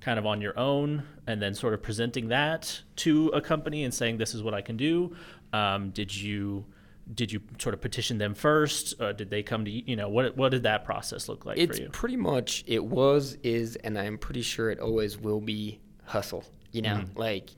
kind 0.00 0.18
of 0.18 0.26
on 0.26 0.42
your 0.42 0.58
own 0.58 1.02
and 1.26 1.40
then 1.40 1.54
sort 1.54 1.72
of 1.72 1.82
presenting 1.82 2.28
that 2.28 2.82
to 2.96 3.28
a 3.28 3.40
company 3.40 3.82
and 3.82 3.94
saying, 3.94 4.18
this 4.18 4.34
is 4.34 4.42
what 4.42 4.52
I 4.52 4.60
can 4.60 4.76
do? 4.76 5.16
Um, 5.54 5.88
did 5.88 6.14
you 6.14 6.66
did 7.14 7.32
you 7.32 7.40
sort 7.58 7.74
of 7.74 7.80
petition 7.80 8.18
them 8.18 8.34
first? 8.34 9.00
Uh, 9.00 9.12
did 9.12 9.30
they 9.30 9.42
come 9.42 9.64
to 9.64 9.70
you? 9.70 9.82
You 9.86 9.96
know, 9.96 10.10
what 10.10 10.36
what 10.36 10.50
did 10.50 10.64
that 10.64 10.84
process 10.84 11.30
look 11.30 11.46
like 11.46 11.56
it's 11.56 11.78
for 11.78 11.84
you? 11.84 11.88
pretty 11.88 12.16
much 12.16 12.62
it 12.66 12.84
was 12.84 13.38
is 13.42 13.76
and 13.76 13.98
i'm 13.98 14.18
pretty 14.18 14.42
sure 14.42 14.68
it 14.70 14.78
always 14.80 15.16
will 15.16 15.40
be 15.40 15.80
hustle 16.04 16.44
you 16.72 16.82
know 16.82 16.96
Mhm. 16.98 17.16
like 17.16 17.48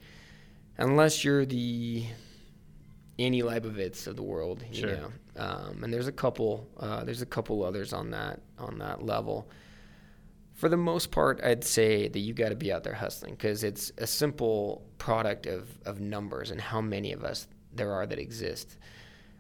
unless 0.78 1.24
you're 1.24 1.44
the 1.44 2.04
Annie 3.18 3.42
Leibovitz 3.42 4.06
of 4.06 4.16
the 4.16 4.22
world, 4.22 4.64
you 4.70 4.80
Sure. 4.80 4.96
know. 4.96 5.12
Um, 5.36 5.84
and 5.84 5.92
there's 5.92 6.08
a 6.08 6.12
couple, 6.12 6.68
uh, 6.78 7.04
there's 7.04 7.22
a 7.22 7.26
couple 7.26 7.62
others 7.64 7.92
on 7.92 8.10
that 8.10 8.40
on 8.58 8.78
that 8.78 9.02
level. 9.04 9.48
For 10.54 10.68
the 10.68 10.76
most 10.76 11.10
part, 11.10 11.42
I'd 11.42 11.64
say 11.64 12.08
that 12.08 12.18
you 12.18 12.34
got 12.34 12.50
to 12.50 12.54
be 12.54 12.72
out 12.72 12.84
there 12.84 12.94
hustling 12.94 13.34
because 13.34 13.64
it's 13.64 13.90
a 13.98 14.06
simple 14.06 14.82
product 14.98 15.46
of 15.46 15.78
of 15.84 16.00
numbers 16.00 16.50
and 16.50 16.60
how 16.60 16.80
many 16.80 17.12
of 17.12 17.24
us 17.24 17.48
there 17.74 17.92
are 17.92 18.06
that 18.06 18.18
exist. 18.18 18.76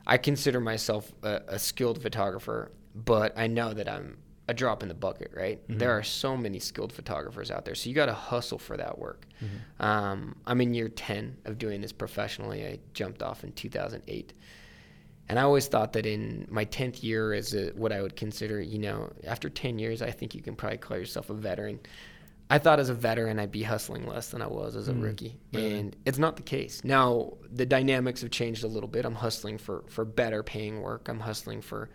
I 0.06 0.16
consider 0.18 0.58
myself 0.60 1.12
a, 1.22 1.42
a 1.48 1.58
skilled 1.58 2.02
photographer, 2.02 2.72
but 2.94 3.38
I 3.38 3.46
know 3.46 3.72
that 3.74 3.88
I'm 3.88 4.18
a 4.52 4.54
drop 4.54 4.82
in 4.82 4.88
the 4.88 4.94
bucket, 4.94 5.30
right? 5.34 5.60
There 5.68 5.90
are 5.96 6.02
so 6.02 6.36
many 6.36 6.58
skilled 6.60 6.92
photographers 6.92 7.50
out 7.50 7.64
there, 7.64 7.74
so 7.74 7.88
you 7.88 7.94
got 7.94 8.06
to 8.06 8.14
hustle 8.14 8.58
for 8.58 8.76
that 8.76 8.98
work. 8.98 9.26
Um, 9.80 10.36
I'm 10.46 10.60
in 10.60 10.74
year 10.74 10.88
10 10.88 11.38
of 11.46 11.58
doing 11.58 11.80
this 11.80 11.92
professionally. 11.92 12.64
I 12.66 12.78
jumped 12.94 13.22
off 13.22 13.42
in 13.44 13.52
2008. 13.52 14.32
And 15.28 15.38
I 15.38 15.42
always 15.42 15.66
thought 15.68 15.92
that 15.94 16.04
in 16.04 16.46
my 16.50 16.64
10th 16.64 17.02
year 17.02 17.32
is 17.32 17.54
a, 17.54 17.70
what 17.70 17.92
I 17.92 18.02
would 18.02 18.16
consider, 18.16 18.60
you 18.60 18.78
know, 18.78 19.10
after 19.26 19.48
10 19.48 19.78
years, 19.78 20.02
I 20.02 20.10
think 20.10 20.34
you 20.34 20.42
can 20.42 20.54
probably 20.54 20.78
call 20.78 20.98
yourself 20.98 21.30
a 21.30 21.34
veteran. 21.34 21.80
I 22.50 22.58
thought 22.58 22.80
as 22.80 22.90
a 22.90 22.94
veteran 22.94 23.38
I'd 23.38 23.50
be 23.52 23.62
hustling 23.62 24.06
less 24.06 24.28
than 24.30 24.42
I 24.42 24.46
was 24.46 24.76
as 24.76 24.88
a 24.88 24.92
Mm, 24.92 25.02
rookie, 25.04 25.38
really? 25.54 25.74
and 25.78 25.96
it's 26.04 26.18
not 26.18 26.36
the 26.36 26.42
case. 26.42 26.82
Now 26.84 27.32
the 27.50 27.64
dynamics 27.64 28.20
have 28.20 28.30
changed 28.30 28.62
a 28.62 28.66
little 28.68 28.88
bit. 28.90 29.06
I'm 29.06 29.14
hustling 29.14 29.56
for 29.56 29.84
for 29.88 30.04
better 30.04 30.42
paying 30.42 30.82
work. 30.82 31.08
I'm 31.08 31.20
hustling 31.20 31.62
for, 31.62 31.88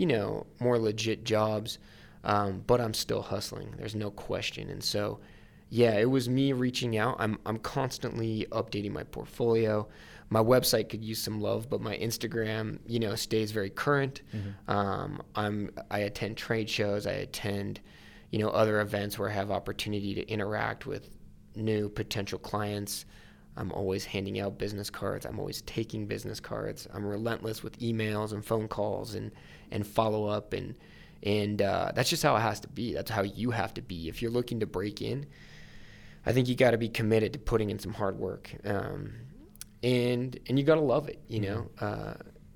you 0.00 0.06
know, 0.06 0.46
more 0.60 0.78
legit 0.78 1.24
jobs, 1.24 1.78
um, 2.24 2.64
but 2.66 2.80
I'm 2.80 2.94
still 2.94 3.20
hustling. 3.20 3.74
There's 3.76 3.94
no 3.94 4.10
question. 4.10 4.70
And 4.70 4.82
so, 4.82 5.20
yeah, 5.68 5.98
it 5.98 6.08
was 6.08 6.26
me 6.26 6.54
reaching 6.54 6.96
out. 6.96 7.16
I'm 7.18 7.38
I'm 7.44 7.58
constantly 7.58 8.46
updating 8.50 8.92
my 8.92 9.02
portfolio. 9.04 9.86
My 10.30 10.40
website 10.40 10.88
could 10.88 11.04
use 11.04 11.20
some 11.22 11.38
love, 11.42 11.68
but 11.68 11.82
my 11.82 11.98
Instagram, 11.98 12.78
you 12.86 12.98
know, 12.98 13.14
stays 13.14 13.50
very 13.52 13.68
current. 13.68 14.22
Um, 14.68 15.20
I'm 15.34 15.70
I 15.90 15.98
attend 15.98 16.38
trade 16.38 16.70
shows. 16.70 17.06
I 17.06 17.12
attend, 17.26 17.80
you 18.30 18.38
know, 18.38 18.48
other 18.48 18.80
events 18.80 19.18
where 19.18 19.28
I 19.28 19.34
have 19.34 19.50
opportunity 19.50 20.14
to 20.14 20.26
interact 20.28 20.86
with 20.86 21.10
new 21.54 21.90
potential 21.90 22.38
clients. 22.38 23.04
I'm 23.56 23.72
always 23.72 24.04
handing 24.04 24.40
out 24.40 24.58
business 24.58 24.90
cards. 24.90 25.26
I'm 25.26 25.38
always 25.38 25.62
taking 25.62 26.06
business 26.06 26.40
cards. 26.40 26.86
I'm 26.92 27.04
relentless 27.04 27.62
with 27.62 27.78
emails 27.80 28.32
and 28.32 28.44
phone 28.44 28.68
calls 28.68 29.14
and 29.14 29.32
and 29.70 29.86
follow 29.86 30.26
up 30.26 30.52
and 30.52 30.74
and 31.22 31.60
uh, 31.60 31.92
that's 31.94 32.08
just 32.08 32.22
how 32.22 32.36
it 32.36 32.40
has 32.40 32.60
to 32.60 32.68
be. 32.68 32.94
That's 32.94 33.10
how 33.10 33.22
you 33.22 33.50
have 33.50 33.74
to 33.74 33.82
be 33.82 34.08
if 34.08 34.22
you're 34.22 34.30
looking 34.30 34.60
to 34.60 34.66
break 34.66 35.02
in. 35.02 35.26
I 36.24 36.32
think 36.32 36.48
you 36.48 36.54
got 36.54 36.72
to 36.72 36.78
be 36.78 36.88
committed 36.88 37.32
to 37.34 37.38
putting 37.38 37.70
in 37.70 37.78
some 37.78 37.92
hard 37.92 38.18
work, 38.18 38.50
um, 38.64 39.12
and 39.82 40.38
and 40.48 40.58
you 40.58 40.64
got 40.64 40.76
to 40.76 40.80
love 40.80 41.08
it. 41.08 41.20
You 41.28 41.40
know, 41.40 41.70
uh, 41.80 42.14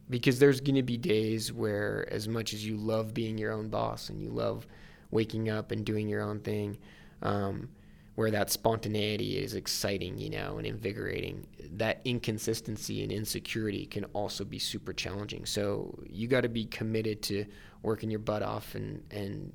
because 0.09 0.39
there's 0.39 0.61
going 0.61 0.77
to 0.77 0.83
be 0.83 0.97
days 0.97 1.53
where, 1.53 2.07
as 2.11 2.29
much 2.29 2.53
as 2.53 2.65
you 2.67 2.77
love 2.77 3.15
being 3.15 3.39
your 3.39 3.53
own 3.53 3.69
boss 3.69 4.11
and 4.11 4.21
you 4.21 4.31
love 4.31 4.67
waking 5.11 5.49
up 5.49 5.71
and 5.71 5.85
doing 5.85 6.09
your 6.09 6.23
own 6.23 6.41
thing, 6.41 6.79
um, 7.23 7.69
where 8.15 8.31
that 8.31 8.51
spontaneity 8.51 9.39
is 9.39 9.55
exciting, 9.55 10.19
you 10.19 10.31
know, 10.31 10.59
and 10.59 10.67
invigorating, 10.67 11.47
that 11.73 12.01
inconsistency 12.05 13.03
and 13.03 13.11
insecurity 13.11 13.87
can 13.87 14.05
also 14.13 14.45
be 14.45 14.59
super 14.59 14.93
challenging. 14.93 15.45
So 15.47 15.99
you 16.09 16.29
got 16.29 16.43
to 16.43 16.49
be 16.49 16.65
committed 16.67 17.23
to 17.23 17.45
working 17.83 18.11
your 18.11 18.21
butt 18.21 18.43
off 18.43 18.75
and 18.75 19.03
and 19.11 19.53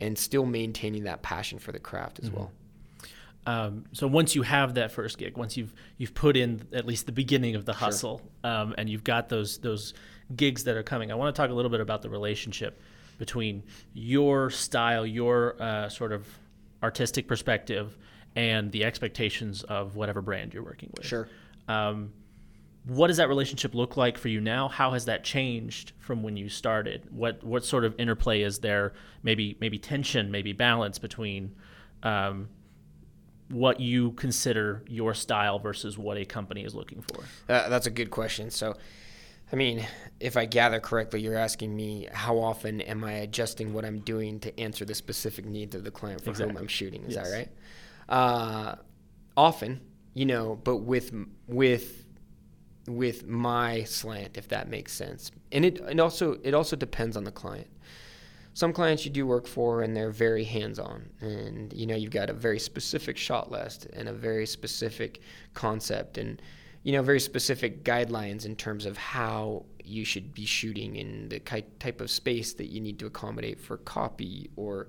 and 0.00 0.18
still 0.18 0.44
maintaining 0.44 1.04
that 1.04 1.22
passion 1.22 1.58
for 1.58 1.72
the 1.72 1.78
craft 1.78 2.20
as 2.22 2.30
well. 2.30 2.52
Um, 3.46 3.84
so 3.92 4.06
once 4.08 4.34
you 4.34 4.42
have 4.42 4.74
that 4.74 4.90
first 4.90 5.18
gig, 5.18 5.36
once 5.36 5.56
you've 5.56 5.72
you've 5.96 6.14
put 6.14 6.36
in 6.36 6.66
at 6.72 6.84
least 6.84 7.06
the 7.06 7.12
beginning 7.12 7.54
of 7.54 7.64
the 7.64 7.72
hustle, 7.72 8.20
um, 8.42 8.74
and 8.76 8.88
you've 8.90 9.04
got 9.04 9.28
those 9.28 9.58
those 9.58 9.94
gigs 10.34 10.64
that 10.64 10.76
are 10.76 10.82
coming, 10.82 11.12
I 11.12 11.14
want 11.14 11.34
to 11.34 11.40
talk 11.40 11.50
a 11.50 11.54
little 11.54 11.70
bit 11.70 11.80
about 11.80 12.02
the 12.02 12.10
relationship 12.10 12.80
between 13.18 13.62
your 13.94 14.50
style, 14.50 15.06
your 15.06 15.60
uh, 15.62 15.88
sort 15.88 16.12
of 16.12 16.26
artistic 16.86 17.26
perspective, 17.26 17.98
and 18.36 18.70
the 18.70 18.84
expectations 18.84 19.64
of 19.64 19.96
whatever 19.96 20.22
brand 20.22 20.54
you're 20.54 20.62
working 20.62 20.90
with. 20.96 21.04
Sure. 21.04 21.28
Um, 21.66 22.12
what 22.84 23.08
does 23.08 23.16
that 23.16 23.28
relationship 23.28 23.74
look 23.74 23.96
like 23.96 24.16
for 24.16 24.28
you 24.28 24.40
now? 24.40 24.68
How 24.68 24.92
has 24.92 25.06
that 25.06 25.24
changed 25.24 25.92
from 25.98 26.22
when 26.22 26.36
you 26.36 26.48
started? 26.48 27.08
What 27.10 27.42
what 27.42 27.64
sort 27.64 27.84
of 27.84 27.98
interplay 27.98 28.42
is 28.42 28.60
there? 28.60 28.92
Maybe 29.24 29.56
maybe 29.60 29.78
tension, 29.78 30.30
maybe 30.30 30.52
balance 30.52 31.00
between 31.00 31.56
um, 32.04 32.48
what 33.48 33.80
you 33.80 34.12
consider 34.12 34.84
your 34.86 35.14
style 35.14 35.58
versus 35.58 35.98
what 35.98 36.16
a 36.16 36.24
company 36.24 36.64
is 36.64 36.74
looking 36.76 37.02
for. 37.02 37.24
Uh, 37.48 37.68
that's 37.68 37.88
a 37.88 37.90
good 37.90 38.10
question. 38.10 38.50
So, 38.50 38.76
I 39.52 39.56
mean, 39.56 39.86
if 40.18 40.36
I 40.36 40.44
gather 40.44 40.80
correctly, 40.80 41.20
you're 41.20 41.36
asking 41.36 41.74
me 41.74 42.08
how 42.12 42.38
often 42.38 42.80
am 42.80 43.04
I 43.04 43.12
adjusting 43.12 43.72
what 43.72 43.84
I'm 43.84 44.00
doing 44.00 44.40
to 44.40 44.58
answer 44.58 44.84
the 44.84 44.94
specific 44.94 45.44
needs 45.44 45.74
of 45.74 45.84
the 45.84 45.90
client 45.90 46.22
for 46.24 46.32
whom 46.32 46.56
I'm 46.56 46.66
shooting. 46.66 47.04
Is 47.04 47.14
Yes. 47.14 47.30
that 47.30 47.36
right? 47.36 47.48
Uh, 48.08 48.74
often, 49.36 49.80
you 50.14 50.26
know, 50.26 50.56
but 50.64 50.78
with 50.78 51.12
with 51.46 52.02
with 52.88 53.26
my 53.26 53.82
slant, 53.84 54.36
if 54.36 54.48
that 54.48 54.68
makes 54.68 54.92
sense. 54.92 55.30
And 55.52 55.64
it 55.64 55.80
and 55.80 56.00
also 56.00 56.38
it 56.42 56.54
also 56.54 56.74
depends 56.76 57.16
on 57.16 57.24
the 57.24 57.32
client. 57.32 57.68
Some 58.54 58.72
clients 58.72 59.04
you 59.04 59.10
do 59.10 59.26
work 59.26 59.46
for 59.46 59.82
and 59.82 59.94
they're 59.94 60.10
very 60.10 60.44
hands-on, 60.44 61.10
and 61.20 61.72
you 61.72 61.86
know 61.86 61.94
you've 61.94 62.10
got 62.12 62.30
a 62.30 62.32
very 62.32 62.58
specific 62.58 63.16
shot 63.16 63.50
list 63.50 63.86
and 63.92 64.08
a 64.08 64.12
very 64.12 64.46
specific 64.46 65.20
concept, 65.54 66.16
and 66.18 66.40
you 66.86 66.92
know 66.92 67.02
very 67.02 67.18
specific 67.18 67.82
guidelines 67.82 68.46
in 68.46 68.54
terms 68.54 68.86
of 68.86 68.96
how 68.96 69.64
you 69.82 70.04
should 70.04 70.32
be 70.32 70.46
shooting 70.46 70.96
and 70.98 71.28
the 71.28 71.40
type 71.40 72.00
of 72.00 72.08
space 72.08 72.52
that 72.54 72.66
you 72.66 72.80
need 72.80 72.96
to 73.00 73.06
accommodate 73.06 73.60
for 73.60 73.78
copy 73.78 74.48
or 74.54 74.86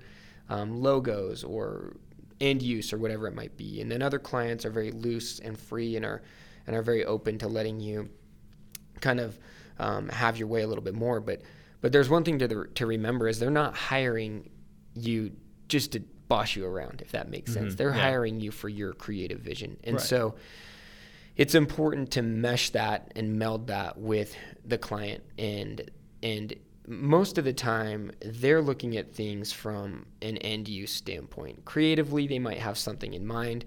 um, 0.48 0.80
logos 0.80 1.44
or 1.44 1.96
end 2.40 2.62
use 2.62 2.94
or 2.94 3.00
whatever 3.00 3.26
it 3.28 3.34
might 3.34 3.58
be. 3.58 3.82
And 3.82 3.92
then 3.92 4.04
other 4.04 4.20
clients 4.20 4.64
are 4.64 4.70
very 4.70 4.92
loose 4.92 5.40
and 5.40 5.58
free 5.58 5.96
and 5.96 6.06
are 6.06 6.22
and 6.68 6.76
are 6.76 6.84
very 6.84 7.04
open 7.04 7.40
to 7.40 7.48
letting 7.48 7.80
you 7.80 8.08
kind 9.02 9.20
of 9.20 9.40
um, 9.80 10.08
have 10.10 10.38
your 10.38 10.48
way 10.48 10.62
a 10.62 10.68
little 10.68 10.84
bit 10.84 10.94
more. 10.94 11.20
But 11.20 11.42
but 11.82 11.92
there's 11.92 12.10
one 12.10 12.24
thing 12.24 12.38
to 12.38 12.66
to 12.76 12.86
remember 12.86 13.28
is 13.28 13.40
they're 13.40 13.50
not 13.50 13.76
hiring 13.76 14.52
you 14.94 15.32
just 15.68 15.94
to 15.94 16.02
boss 16.28 16.56
you 16.56 16.64
around, 16.64 17.02
if 17.02 17.12
that 17.14 17.28
makes 17.28 17.52
sense. 17.52 17.70
Mm-hmm. 17.70 17.76
They're 17.76 17.96
yeah. 17.96 18.02
hiring 18.02 18.40
you 18.40 18.52
for 18.52 18.70
your 18.70 18.94
creative 18.94 19.40
vision, 19.40 19.78
and 19.84 19.96
right. 19.96 20.06
so 20.06 20.36
it's 21.38 21.54
important 21.54 22.12
to 22.12 22.22
mesh 22.22 22.72
that 22.72 23.12
and 23.16 23.38
meld 23.38 23.68
that 23.68 23.98
with 23.98 24.36
the 24.66 24.78
client. 24.78 25.24
And 25.38 25.90
and 26.24 26.54
most 26.88 27.38
of 27.38 27.46
the 27.46 27.54
time 27.54 28.12
they're 28.22 28.62
looking 28.62 28.98
at 28.98 29.14
things 29.14 29.52
from 29.52 30.06
an 30.22 30.38
end 30.38 30.68
use 30.68 30.92
standpoint. 30.92 31.64
Creatively 31.64 32.28
they 32.28 32.40
might 32.40 32.58
have 32.58 32.78
something 32.78 33.14
in 33.14 33.26
mind 33.26 33.66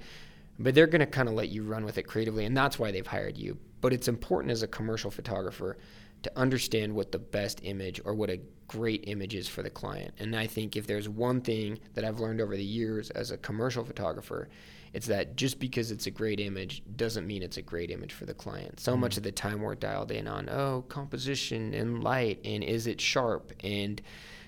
but 0.58 0.74
they're 0.74 0.86
going 0.86 1.00
to 1.00 1.06
kind 1.06 1.26
of 1.26 1.34
let 1.34 1.48
you 1.48 1.62
run 1.62 1.86
with 1.86 1.96
it 1.96 2.02
creatively 2.02 2.44
and 2.44 2.56
that's 2.56 2.78
why 2.78 2.90
they've 2.90 3.06
hired 3.06 3.38
you. 3.38 3.56
But 3.80 3.92
it's 3.92 4.08
important 4.08 4.50
as 4.50 4.62
a 4.62 4.68
commercial 4.68 5.10
photographer 5.10 5.78
to 6.22 6.38
understand 6.38 6.94
what 6.94 7.12
the 7.12 7.18
best 7.18 7.60
image 7.62 8.00
or 8.04 8.14
what 8.14 8.30
a 8.30 8.40
great 8.68 9.04
image 9.08 9.34
is 9.34 9.48
for 9.48 9.62
the 9.62 9.70
client. 9.70 10.14
And 10.18 10.36
i 10.36 10.46
think 10.46 10.76
if 10.76 10.86
there's 10.86 11.08
one 11.08 11.40
thing 11.40 11.78
that 11.94 12.04
i've 12.04 12.20
learned 12.20 12.40
over 12.40 12.56
the 12.56 12.64
years 12.64 13.10
as 13.10 13.30
a 13.30 13.36
commercial 13.36 13.84
photographer 13.84 14.48
it's 14.92 15.06
that 15.06 15.36
just 15.36 15.60
because 15.60 15.90
it's 15.90 16.06
a 16.06 16.10
great 16.10 16.40
image 16.40 16.82
doesn't 16.96 17.26
mean 17.26 17.42
it's 17.42 17.56
a 17.56 17.62
great 17.62 17.90
image 17.90 18.12
for 18.12 18.26
the 18.26 18.34
client. 18.34 18.80
So 18.80 18.92
mm-hmm. 18.92 19.02
much 19.02 19.16
of 19.16 19.22
the 19.22 19.32
time 19.32 19.60
we're 19.60 19.74
dialed 19.74 20.10
in 20.10 20.26
on 20.26 20.48
oh 20.48 20.84
composition 20.88 21.74
and 21.74 22.02
light 22.02 22.40
and 22.44 22.64
is 22.64 22.86
it 22.86 23.00
sharp? 23.00 23.52
And 23.62 24.00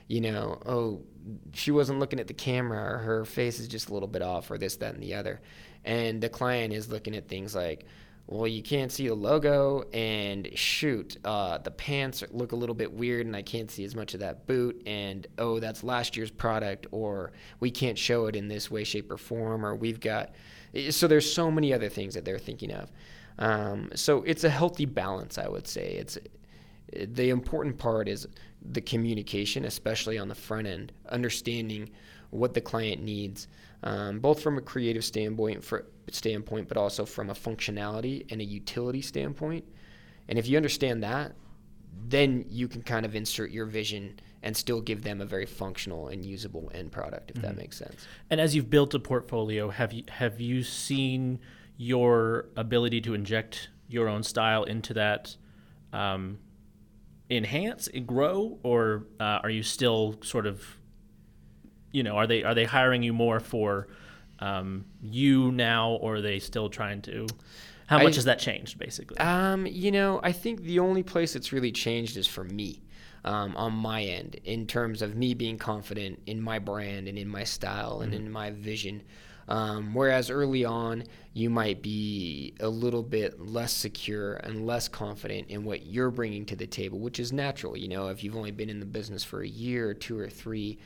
you 0.08 0.20
know 0.20 0.60
oh 0.66 1.02
she 1.52 1.70
wasn't 1.70 2.00
looking 2.00 2.18
at 2.18 2.26
the 2.26 2.34
camera 2.34 2.94
or 2.94 2.98
her 2.98 3.24
face 3.24 3.60
is 3.60 3.68
just 3.68 3.88
a 3.88 3.94
little 3.94 4.08
bit 4.08 4.22
off 4.22 4.50
or 4.50 4.58
this 4.58 4.76
that 4.76 4.94
and 4.94 5.02
the 5.02 5.14
other. 5.14 5.40
And 5.84 6.20
the 6.20 6.28
client 6.28 6.72
is 6.72 6.90
looking 6.90 7.14
at 7.14 7.28
things 7.28 7.54
like 7.54 7.86
well 8.26 8.46
you 8.46 8.62
can't 8.62 8.92
see 8.92 9.08
the 9.08 9.14
logo 9.14 9.82
and 9.92 10.48
shoot 10.54 11.16
uh, 11.24 11.58
the 11.58 11.70
pants 11.70 12.22
look 12.30 12.52
a 12.52 12.56
little 12.56 12.74
bit 12.74 12.92
weird 12.92 13.26
and 13.26 13.36
i 13.36 13.42
can't 13.42 13.70
see 13.70 13.84
as 13.84 13.94
much 13.94 14.14
of 14.14 14.20
that 14.20 14.46
boot 14.46 14.80
and 14.86 15.26
oh 15.38 15.58
that's 15.58 15.82
last 15.82 16.16
year's 16.16 16.30
product 16.30 16.86
or 16.92 17.32
we 17.60 17.70
can't 17.70 17.98
show 17.98 18.26
it 18.26 18.36
in 18.36 18.48
this 18.48 18.70
way 18.70 18.84
shape 18.84 19.10
or 19.10 19.16
form 19.16 19.66
or 19.66 19.74
we've 19.74 20.00
got 20.00 20.30
so 20.90 21.06
there's 21.06 21.30
so 21.30 21.50
many 21.50 21.72
other 21.72 21.88
things 21.88 22.14
that 22.14 22.24
they're 22.24 22.38
thinking 22.38 22.72
of. 22.72 22.90
Um, 23.38 23.90
so 23.94 24.22
it's 24.22 24.44
a 24.44 24.50
healthy 24.50 24.84
balance 24.84 25.38
i 25.38 25.48
would 25.48 25.66
say. 25.66 25.94
It's 25.94 26.18
the 26.92 27.30
important 27.30 27.78
part 27.78 28.08
is 28.08 28.28
the 28.60 28.80
communication 28.80 29.64
especially 29.64 30.18
on 30.18 30.28
the 30.28 30.34
front 30.34 30.66
end 30.66 30.92
understanding 31.08 31.88
what 32.30 32.52
the 32.52 32.60
client 32.60 33.02
needs 33.02 33.48
um, 33.82 34.20
both 34.20 34.42
from 34.42 34.58
a 34.58 34.60
creative 34.60 35.04
standpoint, 35.04 35.64
for, 35.64 35.86
standpoint, 36.10 36.68
but 36.68 36.76
also 36.76 37.04
from 37.04 37.30
a 37.30 37.34
functionality 37.34 38.30
and 38.30 38.40
a 38.40 38.44
utility 38.44 39.02
standpoint. 39.02 39.64
And 40.28 40.38
if 40.38 40.46
you 40.46 40.56
understand 40.56 41.02
that, 41.02 41.32
then 42.08 42.44
you 42.48 42.68
can 42.68 42.82
kind 42.82 43.04
of 43.04 43.14
insert 43.14 43.50
your 43.50 43.66
vision 43.66 44.20
and 44.42 44.56
still 44.56 44.80
give 44.80 45.02
them 45.02 45.20
a 45.20 45.26
very 45.26 45.46
functional 45.46 46.08
and 46.08 46.24
usable 46.24 46.70
end 46.74 46.90
product, 46.90 47.30
if 47.30 47.36
mm-hmm. 47.36 47.46
that 47.46 47.56
makes 47.56 47.78
sense. 47.78 48.06
And 48.30 48.40
as 48.40 48.54
you've 48.54 48.70
built 48.70 48.94
a 48.94 48.98
portfolio, 48.98 49.70
have 49.70 49.92
you 49.92 50.04
have 50.08 50.40
you 50.40 50.62
seen 50.62 51.38
your 51.76 52.46
ability 52.56 53.00
to 53.02 53.14
inject 53.14 53.68
your 53.88 54.08
own 54.08 54.22
style 54.22 54.64
into 54.64 54.94
that 54.94 55.36
um, 55.92 56.38
enhance 57.30 57.88
and 57.88 58.06
grow, 58.06 58.58
or 58.62 59.06
uh, 59.20 59.40
are 59.42 59.50
you 59.50 59.62
still 59.62 60.16
sort 60.22 60.46
of 60.46 60.64
you 61.92 62.02
know, 62.02 62.16
are 62.16 62.26
they 62.26 62.42
are 62.42 62.54
they 62.54 62.64
hiring 62.64 63.02
you 63.02 63.12
more 63.12 63.40
for 63.40 63.88
um, 64.38 64.84
you 65.02 65.52
now, 65.52 65.92
or 65.92 66.16
are 66.16 66.20
they 66.20 66.38
still 66.38 66.68
trying 66.68 67.02
to? 67.02 67.26
How 67.86 67.98
much 67.98 68.14
I, 68.14 68.16
has 68.16 68.24
that 68.24 68.38
changed, 68.38 68.78
basically? 68.78 69.18
Um, 69.18 69.66
you 69.66 69.90
know, 69.90 70.20
I 70.22 70.32
think 70.32 70.62
the 70.62 70.78
only 70.78 71.02
place 71.02 71.36
it's 71.36 71.52
really 71.52 71.72
changed 71.72 72.16
is 72.16 72.26
for 72.26 72.44
me. 72.44 72.82
Um, 73.24 73.54
on 73.54 73.72
my 73.72 74.02
end, 74.02 74.34
in 74.42 74.66
terms 74.66 75.00
of 75.00 75.14
me 75.14 75.34
being 75.34 75.56
confident 75.56 76.20
in 76.26 76.42
my 76.42 76.58
brand 76.58 77.06
and 77.06 77.16
in 77.16 77.28
my 77.28 77.44
style 77.44 78.00
and 78.00 78.12
mm-hmm. 78.12 78.26
in 78.26 78.32
my 78.32 78.50
vision. 78.50 79.02
Um, 79.46 79.94
whereas 79.94 80.28
early 80.28 80.64
on, 80.64 81.04
you 81.32 81.48
might 81.48 81.82
be 81.82 82.54
a 82.58 82.68
little 82.68 83.02
bit 83.02 83.40
less 83.40 83.72
secure 83.72 84.34
and 84.34 84.66
less 84.66 84.88
confident 84.88 85.50
in 85.50 85.64
what 85.64 85.86
you're 85.86 86.10
bringing 86.10 86.44
to 86.46 86.56
the 86.56 86.66
table, 86.66 86.98
which 86.98 87.20
is 87.20 87.32
natural. 87.32 87.76
You 87.76 87.88
know, 87.88 88.08
if 88.08 88.24
you've 88.24 88.36
only 88.36 88.50
been 88.50 88.70
in 88.70 88.80
the 88.80 88.86
business 88.86 89.22
for 89.22 89.42
a 89.42 89.48
year 89.48 89.88
or 89.90 89.94
two 89.94 90.18
or 90.18 90.28
three, 90.28 90.78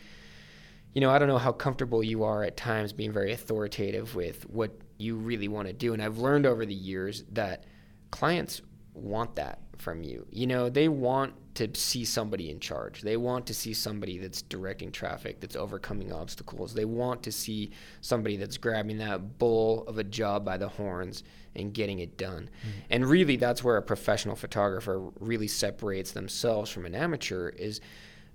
you 0.96 1.02
know, 1.02 1.10
I 1.10 1.18
don't 1.18 1.28
know 1.28 1.36
how 1.36 1.52
comfortable 1.52 2.02
you 2.02 2.24
are 2.24 2.42
at 2.42 2.56
times 2.56 2.94
being 2.94 3.12
very 3.12 3.30
authoritative 3.30 4.14
with 4.14 4.48
what 4.48 4.70
you 4.96 5.16
really 5.16 5.46
want 5.46 5.68
to 5.68 5.74
do. 5.74 5.92
And 5.92 6.02
I've 6.02 6.16
learned 6.16 6.46
over 6.46 6.64
the 6.64 6.72
years 6.72 7.22
that 7.32 7.64
clients 8.10 8.62
want 8.94 9.36
that 9.36 9.58
from 9.76 10.02
you. 10.02 10.26
You 10.30 10.46
know, 10.46 10.70
they 10.70 10.88
want 10.88 11.34
to 11.56 11.68
see 11.74 12.06
somebody 12.06 12.48
in 12.48 12.60
charge. 12.60 13.02
They 13.02 13.18
want 13.18 13.44
to 13.48 13.52
see 13.52 13.74
somebody 13.74 14.16
that's 14.16 14.40
directing 14.40 14.90
traffic, 14.90 15.38
that's 15.38 15.54
overcoming 15.54 16.14
obstacles. 16.14 16.72
They 16.72 16.86
want 16.86 17.22
to 17.24 17.30
see 17.30 17.72
somebody 18.00 18.38
that's 18.38 18.56
grabbing 18.56 18.96
that 18.96 19.38
bull 19.38 19.84
of 19.86 19.98
a 19.98 20.04
job 20.04 20.46
by 20.46 20.56
the 20.56 20.68
horns 20.68 21.24
and 21.54 21.74
getting 21.74 21.98
it 21.98 22.16
done. 22.16 22.48
Mm-hmm. 22.60 22.78
And 22.88 23.04
really 23.04 23.36
that's 23.36 23.62
where 23.62 23.76
a 23.76 23.82
professional 23.82 24.34
photographer 24.34 25.10
really 25.20 25.48
separates 25.48 26.12
themselves 26.12 26.70
from 26.70 26.86
an 26.86 26.94
amateur 26.94 27.50
is 27.50 27.82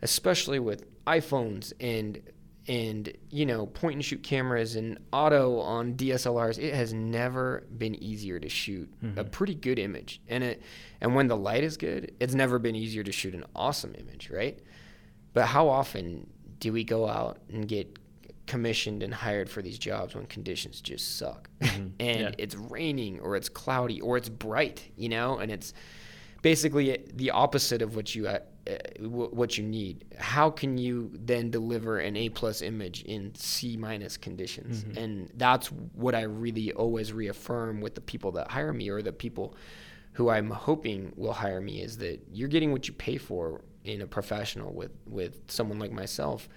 especially 0.03 0.59
with 0.59 0.85
iPhones 1.05 1.73
and 1.79 2.21
and 2.67 3.11
you 3.29 3.45
know 3.45 3.65
point 3.65 3.95
and 3.95 4.05
shoot 4.05 4.21
cameras 4.21 4.75
and 4.75 4.99
auto 5.11 5.59
on 5.59 5.95
DSLRs 5.95 6.59
it 6.59 6.73
has 6.73 6.93
never 6.93 7.65
been 7.77 8.01
easier 8.03 8.39
to 8.39 8.49
shoot 8.49 8.89
mm-hmm. 9.03 9.17
a 9.17 9.23
pretty 9.23 9.55
good 9.55 9.79
image 9.79 10.21
and 10.27 10.43
it 10.43 10.61
and 11.01 11.15
when 11.15 11.27
the 11.27 11.35
light 11.35 11.63
is 11.63 11.75
good 11.75 12.13
it's 12.19 12.35
never 12.35 12.59
been 12.59 12.75
easier 12.75 13.03
to 13.03 13.11
shoot 13.11 13.33
an 13.33 13.43
awesome 13.55 13.95
image 13.97 14.29
right 14.29 14.59
but 15.33 15.45
how 15.45 15.67
often 15.67 16.29
do 16.59 16.71
we 16.71 16.83
go 16.83 17.07
out 17.07 17.39
and 17.49 17.67
get 17.67 17.97
commissioned 18.45 19.01
and 19.01 19.13
hired 19.13 19.49
for 19.49 19.61
these 19.61 19.79
jobs 19.79 20.13
when 20.13 20.25
conditions 20.27 20.81
just 20.81 21.17
suck 21.17 21.49
mm-hmm. 21.61 21.87
and 21.99 22.19
yeah. 22.19 22.31
it's 22.37 22.53
raining 22.55 23.19
or 23.21 23.35
it's 23.35 23.49
cloudy 23.49 23.99
or 24.01 24.17
it's 24.17 24.29
bright 24.29 24.91
you 24.95 25.09
know 25.09 25.39
and 25.39 25.51
it's 25.51 25.73
basically 26.43 27.03
the 27.15 27.31
opposite 27.31 27.81
of 27.81 27.95
what 27.95 28.13
you 28.13 28.27
uh, 28.69 28.75
what 29.07 29.57
you 29.57 29.63
need. 29.63 30.05
How 30.19 30.49
can 30.49 30.77
you 30.77 31.11
then 31.13 31.49
deliver 31.49 31.97
an 31.97 32.15
A 32.15 32.29
plus 32.29 32.61
image 32.61 33.01
in 33.03 33.33
C 33.33 33.75
minus 33.75 34.17
conditions? 34.17 34.83
Mm-hmm. 34.83 34.97
And 34.97 35.31
that's 35.35 35.67
what 35.67 36.13
I 36.13 36.23
really 36.23 36.71
always 36.71 37.11
reaffirm 37.11 37.81
with 37.81 37.95
the 37.95 38.01
people 38.01 38.31
that 38.33 38.51
hire 38.51 38.73
me 38.73 38.89
or 38.89 39.01
the 39.01 39.13
people 39.13 39.55
who 40.13 40.29
I'm 40.29 40.49
hoping 40.49 41.13
will 41.15 41.33
hire 41.33 41.61
me 41.61 41.81
is 41.81 41.97
that 41.97 42.21
you're 42.31 42.49
getting 42.49 42.71
what 42.71 42.87
you 42.87 42.93
pay 42.93 43.17
for 43.17 43.61
in 43.83 44.01
a 44.01 44.07
professional 44.07 44.73
with 44.73 44.91
with 45.07 45.39
someone 45.47 45.79
like 45.79 45.91
myself 45.91 46.47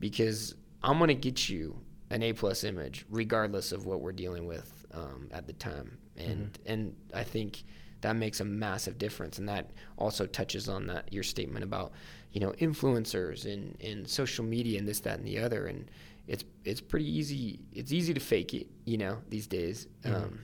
because 0.00 0.54
I'm 0.82 0.98
gonna 0.98 1.14
get 1.14 1.48
you 1.48 1.78
an 2.10 2.22
A 2.22 2.32
plus 2.32 2.64
image 2.64 3.06
regardless 3.10 3.72
of 3.72 3.86
what 3.86 4.00
we're 4.00 4.12
dealing 4.12 4.46
with 4.46 4.86
um, 4.92 5.28
at 5.30 5.46
the 5.46 5.52
time. 5.52 5.98
And 6.16 6.52
mm-hmm. 6.52 6.72
and 6.72 6.96
I 7.12 7.22
think 7.22 7.62
that 8.04 8.16
makes 8.16 8.40
a 8.40 8.44
massive 8.44 8.98
difference 8.98 9.38
and 9.38 9.48
that 9.48 9.70
also 9.96 10.26
touches 10.26 10.68
on 10.68 10.86
that 10.86 11.10
your 11.10 11.22
statement 11.22 11.64
about 11.64 11.92
you 12.32 12.40
know 12.40 12.50
influencers 12.60 13.50
and, 13.50 13.80
and 13.82 14.06
social 14.06 14.44
media 14.44 14.78
and 14.78 14.86
this 14.86 15.00
that 15.00 15.18
and 15.18 15.26
the 15.26 15.38
other 15.38 15.68
and 15.68 15.90
it's 16.28 16.44
it's 16.66 16.82
pretty 16.82 17.10
easy 17.10 17.58
it's 17.72 17.92
easy 17.92 18.12
to 18.12 18.20
fake 18.20 18.52
it 18.52 18.66
you 18.84 18.98
know 18.98 19.16
these 19.30 19.46
days 19.46 19.88
mm-hmm. 20.02 20.16
um, 20.16 20.38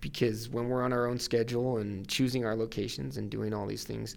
because 0.00 0.48
when 0.50 0.68
we're 0.68 0.84
on 0.84 0.92
our 0.92 1.08
own 1.08 1.18
schedule 1.18 1.78
and 1.78 2.06
choosing 2.06 2.44
our 2.44 2.54
locations 2.54 3.16
and 3.16 3.28
doing 3.28 3.52
all 3.52 3.66
these 3.66 3.82
things 3.82 4.16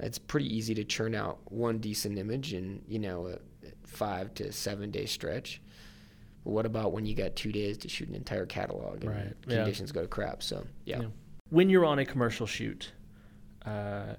it's 0.00 0.18
pretty 0.18 0.52
easy 0.52 0.74
to 0.74 0.82
churn 0.82 1.14
out 1.14 1.38
one 1.44 1.78
decent 1.78 2.18
image 2.18 2.54
in 2.54 2.82
you 2.88 2.98
know 2.98 3.28
a 3.28 3.38
five 3.86 4.34
to 4.34 4.50
seven 4.50 4.90
day 4.90 5.06
stretch 5.06 5.62
but 6.42 6.50
what 6.50 6.66
about 6.66 6.90
when 6.90 7.06
you 7.06 7.14
got 7.14 7.36
two 7.36 7.52
days 7.52 7.78
to 7.78 7.88
shoot 7.88 8.08
an 8.08 8.16
entire 8.16 8.46
catalog 8.46 9.04
and 9.04 9.14
right. 9.14 9.42
conditions 9.42 9.90
yeah. 9.90 9.94
go 9.94 10.02
to 10.02 10.08
crap 10.08 10.42
so 10.42 10.66
yeah. 10.86 11.02
yeah 11.02 11.06
when 11.50 11.68
you're 11.68 11.84
on 11.84 11.98
a 11.98 12.04
commercial 12.04 12.46
shoot, 12.46 12.92
uh, 13.64 14.14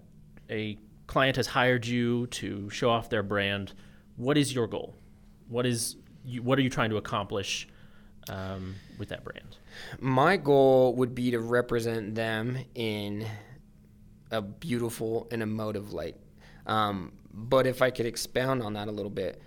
a 0.50 0.78
client 1.08 1.38
has 1.38 1.48
hired 1.48 1.86
you 1.86 2.28
to 2.28 2.70
show 2.70 2.90
off 2.90 3.10
their 3.10 3.24
brand. 3.24 3.74
What 4.16 4.38
is 4.38 4.54
your 4.54 4.68
goal? 4.68 4.96
What 5.48 5.66
is 5.66 5.96
you, 6.26 6.42
what 6.44 6.60
are 6.60 6.62
you 6.62 6.70
trying 6.70 6.90
to 6.90 6.98
accomplish 6.98 7.68
um, 8.30 8.76
with 8.98 9.10
that 9.10 9.24
brand? 9.24 9.58
My 10.00 10.38
goal 10.38 10.96
would 10.96 11.16
be 11.16 11.32
to 11.32 11.40
represent 11.40 12.16
them 12.16 12.58
in 12.76 13.26
a 14.32 14.42
beautiful 14.42 15.28
and 15.32 15.42
emotive 15.42 15.94
light. 15.94 16.18
Um, 16.66 17.14
but 17.34 17.66
if 17.68 17.82
I 17.82 17.92
could 17.92 18.06
expound 18.06 18.62
on 18.62 18.74
that 18.74 18.88
a 18.88 18.92
little 18.92 19.12
bit, 19.12 19.42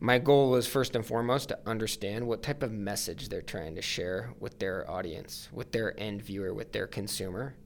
my 0.00 0.18
goal 0.18 0.54
is 0.54 0.66
first 0.66 0.94
and 0.94 1.04
foremost 1.04 1.48
to 1.48 1.58
understand 1.66 2.26
what 2.26 2.42
type 2.42 2.62
of 2.62 2.72
message 2.72 3.28
they're 3.28 3.42
trying 3.42 3.74
to 3.74 3.82
share 3.82 4.32
with 4.38 4.58
their 4.58 4.88
audience, 4.88 5.48
with 5.52 5.72
their 5.72 5.98
end 5.98 6.22
viewer, 6.22 6.54
with 6.54 6.72
their 6.72 6.86
consumer, 6.86 7.56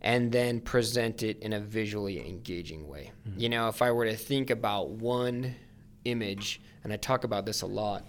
and 0.00 0.30
then 0.30 0.60
present 0.60 1.22
it 1.22 1.38
in 1.40 1.52
a 1.52 1.60
visually 1.60 2.24
engaging 2.28 2.86
way. 2.86 3.10
Mm-hmm. 3.28 3.40
You 3.40 3.48
know, 3.48 3.68
if 3.68 3.82
I 3.82 3.90
were 3.90 4.04
to 4.04 4.16
think 4.16 4.50
about 4.50 4.90
one 4.90 5.56
image, 6.04 6.60
and 6.84 6.92
I 6.92 6.96
talk 6.96 7.24
about 7.24 7.44
this 7.44 7.62
a 7.62 7.66
lot, 7.66 8.06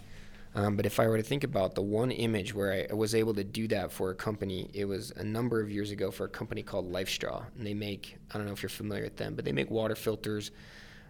um, 0.54 0.76
but 0.76 0.86
if 0.86 1.00
I 1.00 1.08
were 1.08 1.18
to 1.18 1.24
think 1.24 1.44
about 1.44 1.76
the 1.76 1.82
one 1.82 2.12
image 2.12 2.54
where 2.54 2.88
I 2.90 2.94
was 2.94 3.16
able 3.16 3.34
to 3.36 3.44
do 3.44 3.68
that 3.70 3.92
for 3.92 4.12
a 4.12 4.16
company, 4.16 4.70
it 4.74 4.86
was 4.86 5.12
a 5.16 5.24
number 5.24 5.60
of 5.60 5.72
years 5.72 5.92
ago 5.92 6.12
for 6.12 6.26
a 6.26 6.30
company 6.30 6.64
called 6.64 6.92
LifeStraw. 6.92 7.46
And 7.58 7.66
they 7.66 7.74
make, 7.74 8.18
I 8.32 8.38
don't 8.38 8.48
know 8.48 8.54
if 8.54 8.64
you're 8.64 8.70
familiar 8.70 9.04
with 9.04 9.18
them, 9.18 9.36
but 9.36 9.46
they 9.46 9.52
make 9.52 9.70
water 9.70 9.96
filters 9.96 10.52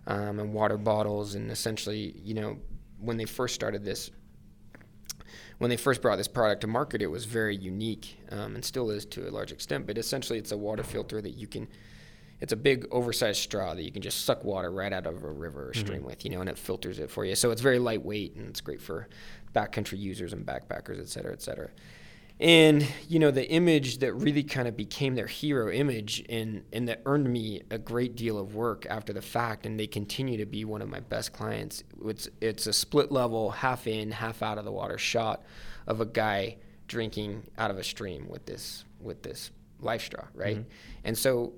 um, 0.07 0.39
and 0.39 0.53
water 0.53 0.77
bottles. 0.77 1.35
And 1.35 1.51
essentially, 1.51 2.15
you 2.23 2.33
know, 2.33 2.57
when 2.99 3.17
they 3.17 3.25
first 3.25 3.53
started 3.53 3.85
this, 3.85 4.09
when 5.59 5.69
they 5.69 5.77
first 5.77 6.01
brought 6.01 6.15
this 6.15 6.27
product 6.27 6.61
to 6.61 6.67
market, 6.67 7.01
it 7.01 7.07
was 7.07 7.25
very 7.25 7.55
unique 7.55 8.17
um, 8.31 8.55
and 8.55 8.65
still 8.65 8.89
is 8.89 9.05
to 9.05 9.27
a 9.27 9.31
large 9.31 9.51
extent. 9.51 9.85
But 9.85 9.97
essentially, 9.97 10.39
it's 10.39 10.51
a 10.51 10.57
water 10.57 10.83
filter 10.83 11.21
that 11.21 11.31
you 11.31 11.47
can. 11.47 11.67
It's 12.39 12.53
a 12.53 12.55
big, 12.55 12.85
oversized 12.91 13.41
straw 13.41 13.73
that 13.73 13.81
you 13.81 13.91
can 13.91 14.03
just 14.03 14.23
suck 14.23 14.43
water 14.43 14.69
right 14.71 14.93
out 14.93 15.07
of 15.07 15.23
a 15.23 15.31
river 15.31 15.69
or 15.69 15.73
stream 15.73 15.99
mm-hmm. 15.99 16.07
with, 16.07 16.23
you 16.23 16.29
know, 16.29 16.39
and 16.39 16.49
it 16.49 16.57
filters 16.57 16.99
it 16.99 17.09
for 17.09 17.25
you. 17.25 17.33
So 17.33 17.49
it's 17.49 17.61
very 17.61 17.79
lightweight 17.79 18.35
and 18.35 18.47
it's 18.47 18.61
great 18.61 18.79
for 18.79 19.07
backcountry 19.55 19.97
users 19.97 20.33
and 20.33 20.45
backpackers, 20.45 20.99
et 20.99 21.09
cetera, 21.09 21.33
et 21.33 21.41
cetera. 21.41 21.69
And 22.39 22.87
you 23.07 23.17
know 23.17 23.31
the 23.31 23.49
image 23.49 23.97
that 23.99 24.13
really 24.13 24.43
kind 24.43 24.67
of 24.67 24.77
became 24.77 25.15
their 25.15 25.25
hero 25.25 25.71
image, 25.71 26.23
and 26.29 26.63
and 26.71 26.87
that 26.87 27.01
earned 27.05 27.31
me 27.31 27.63
a 27.71 27.79
great 27.79 28.15
deal 28.15 28.37
of 28.37 28.53
work 28.53 28.85
after 28.87 29.11
the 29.11 29.23
fact, 29.23 29.65
and 29.65 29.79
they 29.79 29.87
continue 29.87 30.37
to 30.37 30.45
be 30.45 30.63
one 30.63 30.83
of 30.83 30.89
my 30.89 30.99
best 30.99 31.33
clients. 31.33 31.83
It's 32.05 32.29
it's 32.39 32.67
a 32.67 32.73
split 32.73 33.11
level, 33.11 33.49
half 33.49 33.87
in, 33.87 34.11
half 34.11 34.43
out 34.43 34.59
of 34.59 34.65
the 34.65 34.71
water 34.71 34.99
shot 34.99 35.43
of 35.87 35.99
a 35.99 36.05
guy 36.05 36.57
drinking 36.87 37.43
out 37.57 37.71
of 37.71 37.77
a 37.77 37.83
stream 37.83 38.27
with 38.29 38.45
this 38.45 38.85
with 39.01 39.23
this 39.23 39.51
LifeStraw 39.81 40.25
right? 40.33 40.57
Mm-hmm. 40.57 40.69
And 41.03 41.17
so 41.17 41.53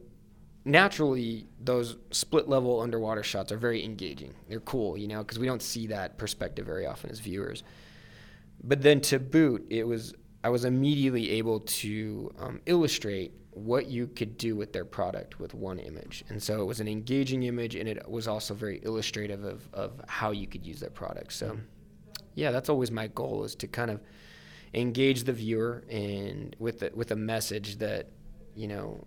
naturally 0.65 1.47
those 1.59 1.97
split 2.11 2.47
level 2.47 2.81
underwater 2.81 3.23
shots 3.23 3.51
are 3.51 3.57
very 3.57 3.83
engaging. 3.83 4.33
They're 4.47 4.59
cool, 4.59 4.97
you 4.97 5.07
know, 5.07 5.19
because 5.19 5.39
we 5.39 5.47
don't 5.47 5.61
see 5.61 5.87
that 5.87 6.17
perspective 6.17 6.65
very 6.65 6.85
often 6.85 7.09
as 7.09 7.19
viewers. 7.19 7.63
But 8.63 8.81
then 8.81 8.99
to 9.01 9.19
boot, 9.19 9.65
it 9.69 9.87
was 9.87 10.13
I 10.43 10.49
was 10.49 10.65
immediately 10.65 11.31
able 11.31 11.59
to 11.59 12.31
um, 12.39 12.61
illustrate 12.65 13.33
what 13.51 13.87
you 13.87 14.07
could 14.07 14.37
do 14.37 14.55
with 14.55 14.71
their 14.71 14.85
product 14.85 15.39
with 15.39 15.53
one 15.53 15.79
image. 15.79 16.23
And 16.29 16.41
so 16.41 16.61
it 16.61 16.65
was 16.65 16.79
an 16.79 16.87
engaging 16.87 17.43
image 17.43 17.75
and 17.75 17.89
it 17.89 18.09
was 18.09 18.27
also 18.27 18.53
very 18.53 18.79
illustrative 18.83 19.43
of, 19.43 19.67
of 19.73 20.01
how 20.07 20.31
you 20.31 20.47
could 20.47 20.65
use 20.65 20.79
their 20.79 20.89
product. 20.89 21.33
So 21.33 21.57
yeah, 22.35 22.51
that's 22.51 22.69
always 22.69 22.89
my 22.89 23.07
goal 23.07 23.43
is 23.43 23.55
to 23.55 23.67
kind 23.67 23.91
of 23.91 23.99
engage 24.73 25.23
the 25.23 25.33
viewer 25.33 25.83
and 25.89 26.55
with 26.59 26.79
the, 26.79 26.91
with 26.93 27.11
a 27.11 27.15
message 27.15 27.77
that, 27.79 28.07
you 28.55 28.67
know, 28.67 29.05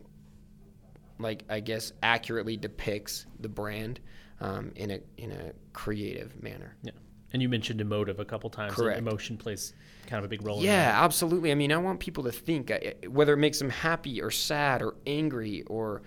like 1.19 1.45
I 1.49 1.61
guess 1.61 1.93
accurately 2.03 2.57
depicts 2.57 3.27
the 3.41 3.49
brand 3.49 4.01
um, 4.41 4.73
in 4.75 4.91
a 4.91 5.01
in 5.17 5.31
a 5.31 5.53
creative 5.73 6.43
manner. 6.43 6.77
Yeah. 6.83 6.93
And 7.33 7.41
you 7.41 7.49
mentioned 7.49 7.81
emotive 7.81 8.21
a 8.21 8.25
couple 8.25 8.51
times. 8.51 8.75
Correct. 8.75 8.99
Emotion 8.99 9.37
plays 9.37 9.73
kind 10.07 10.19
of 10.19 10.25
a 10.25 10.29
big 10.29 10.45
role. 10.45 10.63
Yeah, 10.63 10.93
absolutely. 11.03 11.51
I 11.51 11.55
mean, 11.55 11.73
I 11.73 11.79
want 11.79 12.01
people 12.01 12.25
to 12.25 12.33
think 12.33 12.71
uh, 12.71 12.79
whether 13.09 13.33
it 13.33 13.39
makes 13.39 13.59
them 13.59 13.71
happy 13.71 14.21
or 14.21 14.31
sad 14.31 14.83
or 14.83 14.97
angry 15.07 15.63
or 15.63 16.03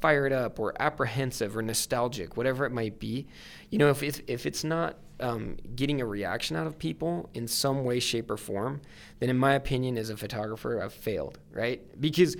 fired 0.00 0.32
up 0.32 0.58
or 0.58 0.74
apprehensive 0.80 1.56
or 1.56 1.62
nostalgic, 1.62 2.36
whatever 2.36 2.64
it 2.64 2.72
might 2.72 2.98
be. 2.98 3.26
You 3.70 3.78
know, 3.78 3.90
if 3.90 4.02
if, 4.02 4.22
if 4.26 4.46
it's 4.46 4.64
not 4.64 4.96
um, 5.20 5.58
getting 5.74 6.00
a 6.00 6.06
reaction 6.06 6.56
out 6.56 6.66
of 6.66 6.78
people 6.78 7.28
in 7.34 7.46
some 7.46 7.84
way, 7.84 8.00
shape, 8.00 8.30
or 8.30 8.38
form, 8.38 8.80
then 9.18 9.28
in 9.28 9.36
my 9.36 9.52
opinion, 9.52 9.98
as 9.98 10.08
a 10.08 10.16
photographer, 10.16 10.82
I've 10.82 10.94
failed. 10.94 11.38
Right? 11.52 11.82
Because 12.00 12.36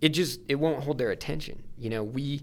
it 0.00 0.10
just 0.10 0.40
it 0.48 0.54
won't 0.56 0.84
hold 0.84 0.98
their 0.98 1.10
attention. 1.10 1.64
You 1.76 1.90
know, 1.90 2.04
we 2.04 2.42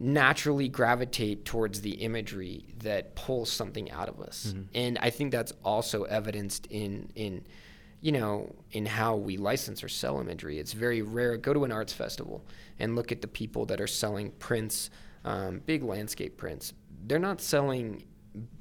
naturally 0.00 0.66
gravitate 0.66 1.44
towards 1.44 1.82
the 1.82 1.90
imagery 1.90 2.64
that 2.78 3.14
pulls 3.14 3.52
something 3.52 3.90
out 3.90 4.08
of 4.08 4.18
us. 4.20 4.46
Mm-hmm. 4.48 4.62
And 4.74 4.98
I 4.98 5.10
think 5.10 5.30
that's 5.30 5.52
also 5.62 6.04
evidenced 6.04 6.66
in 6.66 7.12
in 7.14 7.44
you 8.00 8.12
know, 8.12 8.54
in 8.72 8.86
how 8.86 9.14
we 9.14 9.36
license 9.36 9.84
or 9.84 9.88
sell 9.88 10.20
imagery. 10.20 10.58
It's 10.58 10.72
very 10.72 11.02
rare. 11.02 11.36
Go 11.36 11.52
to 11.52 11.64
an 11.64 11.72
arts 11.72 11.92
festival 11.92 12.46
and 12.78 12.96
look 12.96 13.12
at 13.12 13.20
the 13.20 13.28
people 13.28 13.66
that 13.66 13.78
are 13.78 13.86
selling 13.86 14.30
prints, 14.32 14.88
um, 15.24 15.60
big 15.66 15.82
landscape 15.82 16.38
prints. 16.38 16.72
They're 17.06 17.18
not 17.18 17.42
selling 17.42 18.04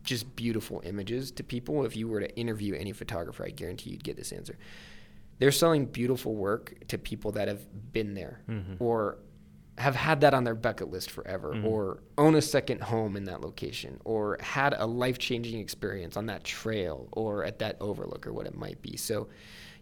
just 0.04 0.36
beautiful 0.36 0.82
images 0.84 1.32
to 1.32 1.43
people. 1.43 1.86
If 1.86 1.95
you 1.95 2.10
were 2.10 2.19
to 2.19 2.38
interview 2.38 2.73
any 2.75 2.91
photographer, 2.91 3.45
I 3.45 3.52
guarantee 3.52 3.91
you'd 3.91 4.04
get 4.04 4.17
this 4.17 4.34
answer. 4.34 4.58
They're 5.38 5.52
selling 5.52 5.86
beautiful 5.86 6.36
work 6.36 6.73
to 6.89 6.97
people 6.97 7.32
that 7.34 7.47
have 7.47 7.93
been 7.93 8.13
there 8.13 8.41
mm-hmm. 8.49 8.73
or 8.84 9.19
have 9.79 9.95
had 9.95 10.21
that 10.21 10.33
on 10.33 10.43
their 10.43 10.55
bucket 10.55 10.91
list 10.91 11.09
forever 11.09 11.53
mm-hmm. 11.53 11.65
or 11.65 12.03
own 12.17 12.35
a 12.35 12.41
second 12.41 12.81
home 12.81 13.15
in 13.15 13.23
that 13.23 13.39
location 13.39 13.97
or 14.03 14.37
had 14.41 14.75
a 14.77 14.85
life-changing 14.85 15.57
experience 15.57 16.17
on 16.17 16.25
that 16.25 16.43
trail 16.43 17.07
or 17.13 17.45
at 17.45 17.59
that 17.59 17.77
overlook 17.79 18.27
or 18.27 18.33
what 18.33 18.45
it 18.45 18.55
might 18.55 18.81
be. 18.81 18.97
So 18.97 19.29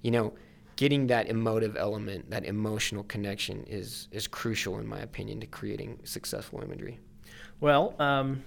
you 0.01 0.12
know 0.12 0.33
getting 0.75 1.07
that 1.07 1.27
emotive 1.27 1.75
element 1.75 2.29
that 2.29 2.45
emotional 2.45 3.03
connection 3.03 3.63
is 3.63 4.07
is 4.12 4.27
crucial 4.27 4.77
in 4.77 4.88
my 4.88 4.99
opinion 4.99 5.39
to 5.39 5.47
creating 5.47 5.99
successful 6.03 6.62
imagery. 6.62 6.99
Well 7.60 7.95
um, 7.99 8.43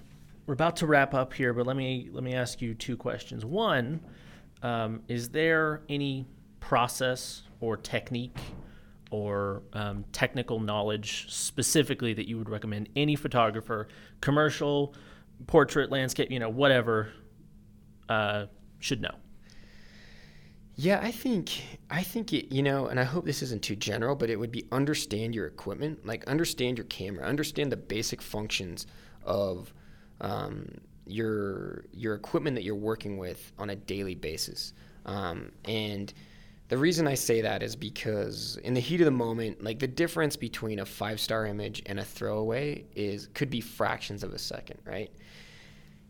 we're 0.47 0.55
about 0.55 0.77
to 0.77 0.87
wrap 0.87 1.15
up 1.15 1.33
here 1.35 1.53
but 1.53 1.67
let 1.67 1.77
me 1.77 2.09
let 2.13 2.23
me 2.23 2.35
ask 2.35 2.63
you 2.63 2.75
two 2.75 2.97
questions. 2.97 3.45
One 3.45 4.01
um, 4.63 5.03
is 5.09 5.31
there 5.31 5.83
any 5.89 6.27
process 6.61 7.43
or 7.61 7.77
technique 7.77 8.39
or 9.11 9.63
um, 9.73 10.05
technical 10.13 10.61
knowledge 10.61 11.27
specifically 11.29 12.15
that 12.15 12.29
you 12.29 12.39
would 12.39 12.49
recommend 12.49 12.89
any 12.97 13.17
photographer, 13.17 13.89
commercial, 14.21 14.95
portrait, 15.47 15.91
landscape, 15.91 16.31
you 16.31 16.39
know, 16.39 16.49
whatever, 16.49 17.13
uh, 18.09 18.47
should 18.79 19.01
know? 19.01 19.15
Yeah, 20.77 20.99
I 21.03 21.11
think 21.11 21.63
I 21.91 22.03
think 22.03 22.33
it, 22.33 22.55
you 22.55 22.63
know, 22.63 22.87
and 22.87 22.99
I 22.99 23.05
hope 23.05 23.27
this 23.27 23.43
isn't 23.43 23.63
too 23.63 23.77
general, 23.77 24.17
but 24.17 24.31
it 24.31 24.37
would 24.37 24.51
be 24.51 24.65
understand 24.73 25.35
your 25.35 25.47
equipment, 25.47 26.07
like 26.07 26.27
understand 26.27 26.79
your 26.79 26.87
camera, 26.87 27.27
understand 27.27 27.71
the 27.71 27.77
basic 27.77 28.23
functions 28.23 28.87
of 29.23 29.75
um, 30.23 30.79
your 31.07 31.85
your 31.93 32.15
equipment 32.15 32.57
that 32.57 32.63
you're 32.63 32.75
working 32.75 33.19
with 33.19 33.53
on 33.59 33.69
a 33.69 33.77
daily 33.77 34.15
basis, 34.15 34.73
um, 35.05 35.53
and 35.67 36.15
the 36.71 36.79
reason 36.79 37.09
I 37.09 37.15
say 37.15 37.41
that 37.41 37.65
is 37.65 37.75
because 37.75 38.57
in 38.63 38.75
the 38.75 38.81
heat 38.81 39.01
of 39.01 39.05
the 39.05 39.11
moment, 39.11 39.63
like 39.63 39.81
the 39.81 39.89
difference 39.89 40.37
between 40.37 40.79
a 40.79 40.87
five 40.87 41.19
star 41.19 41.45
image 41.45 41.83
and 41.85 41.99
a 41.99 42.05
throwaway 42.05 42.85
is 42.95 43.27
could 43.35 43.51
be 43.51 43.61
fractions 43.61 44.23
of 44.23 44.33
a 44.33 44.39
second, 44.39 44.79
right? 44.85 45.11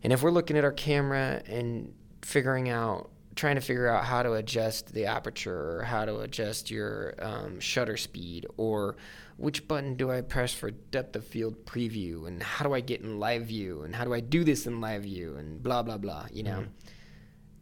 And 0.03 0.13
if 0.13 0.21
we're 0.21 0.29
looking 0.29 0.55
at 0.55 0.63
our 0.63 0.71
camera 0.71 1.41
and 1.47 1.91
figuring 2.21 2.69
out, 2.69 3.09
trying 3.35 3.55
to 3.55 3.61
figure 3.61 3.87
out 3.87 4.05
how 4.05 4.21
to 4.21 4.33
adjust 4.33 4.93
the 4.93 5.07
aperture 5.07 5.79
or 5.79 5.83
how 5.83 6.05
to 6.05 6.19
adjust 6.19 6.69
your 6.69 7.15
um, 7.17 7.59
shutter 7.59 7.97
speed 7.97 8.45
or 8.57 8.97
which 9.37 9.67
button 9.67 9.95
do 9.95 10.11
I 10.11 10.21
press 10.21 10.53
for 10.53 10.69
depth 10.69 11.15
of 11.15 11.25
field 11.25 11.65
preview 11.65 12.27
and 12.27 12.43
how 12.43 12.65
do 12.65 12.75
I 12.75 12.81
get 12.81 13.01
in 13.01 13.19
live 13.19 13.47
view 13.47 13.81
and 13.81 13.95
how 13.95 14.03
do 14.03 14.13
I 14.13 14.19
do 14.19 14.43
this 14.43 14.67
in 14.67 14.79
live 14.79 15.03
view 15.03 15.37
and 15.37 15.63
blah, 15.63 15.81
blah, 15.81 15.97
blah, 15.97 16.27
you 16.31 16.43
know, 16.43 16.59
mm-hmm. 16.59 16.69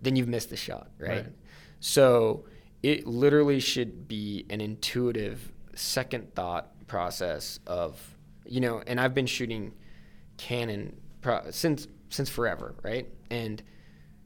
then 0.01 0.17
you've 0.17 0.27
missed 0.27 0.49
the 0.49 0.57
shot, 0.57 0.89
right? 0.97 1.09
right. 1.09 1.25
So, 1.79 2.43
it 2.81 3.05
literally 3.05 3.59
should 3.59 4.07
be 4.07 4.45
an 4.49 4.61
intuitive 4.61 5.51
second 5.75 6.33
thought 6.35 6.71
process 6.87 7.59
of 7.67 8.17
you 8.45 8.59
know 8.59 8.81
and 8.87 8.99
i've 8.99 9.13
been 9.13 9.27
shooting 9.27 9.73
canon 10.37 10.95
pro- 11.21 11.51
since 11.51 11.87
since 12.09 12.29
forever 12.29 12.75
right? 12.83 13.07
And 13.29 13.61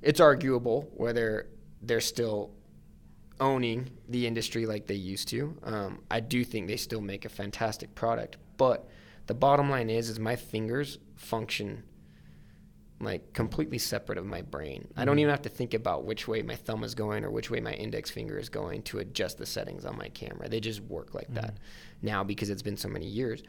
it's 0.02 0.20
arguable 0.20 0.90
whether 0.96 1.48
they're 1.82 2.02
still 2.02 2.52
owning 3.40 3.90
the 4.08 4.26
industry 4.26 4.66
like 4.66 4.88
they 4.88 4.96
used 4.96 5.28
to. 5.30 5.58
Um, 5.64 6.04
i 6.10 6.20
do 6.20 6.44
think 6.44 6.68
they 6.68 6.78
still 6.78 7.02
make 7.02 7.26
a 7.26 7.30
fantastic 7.30 7.94
product 7.96 8.38
but 8.58 8.88
the 9.28 9.34
bottom 9.34 9.70
line 9.70 9.90
is 9.90 10.10
is 10.10 10.20
my 10.20 10.36
fingers 10.36 10.98
function 11.16 11.84
like 13.04 13.34
completely 13.34 13.78
separate 13.78 14.18
of 14.18 14.26
my 14.26 14.42
brain. 14.42 14.88
I 14.96 15.06
don't 15.06 15.14
mm-hmm. 15.14 15.20
even 15.22 15.32
have 15.32 15.42
to 15.44 15.50
think 15.50 15.74
about 15.74 16.06
which 16.06 16.28
way 16.28 16.42
my 16.42 16.56
thumb 16.56 16.84
is 16.84 16.96
going 16.96 17.24
or 17.24 17.32
which 17.32 17.50
way 17.50 17.60
my 17.60 17.74
index 17.74 18.10
finger 18.10 18.38
is 18.38 18.50
going 18.50 18.84
to 18.84 19.00
adjust 19.00 19.38
the 19.38 19.46
settings 19.46 19.86
on 19.86 19.98
my 19.98 20.10
camera. 20.10 20.50
They 20.50 20.60
just 20.60 20.82
work 20.82 21.14
like 21.14 21.26
mm-hmm. 21.26 21.36
that 21.36 21.58
now 22.02 22.24
because 22.24 22.50
it's 22.50 22.62
been 22.62 22.78
so 22.78 22.90
many 22.90 23.08
years. 23.08 23.44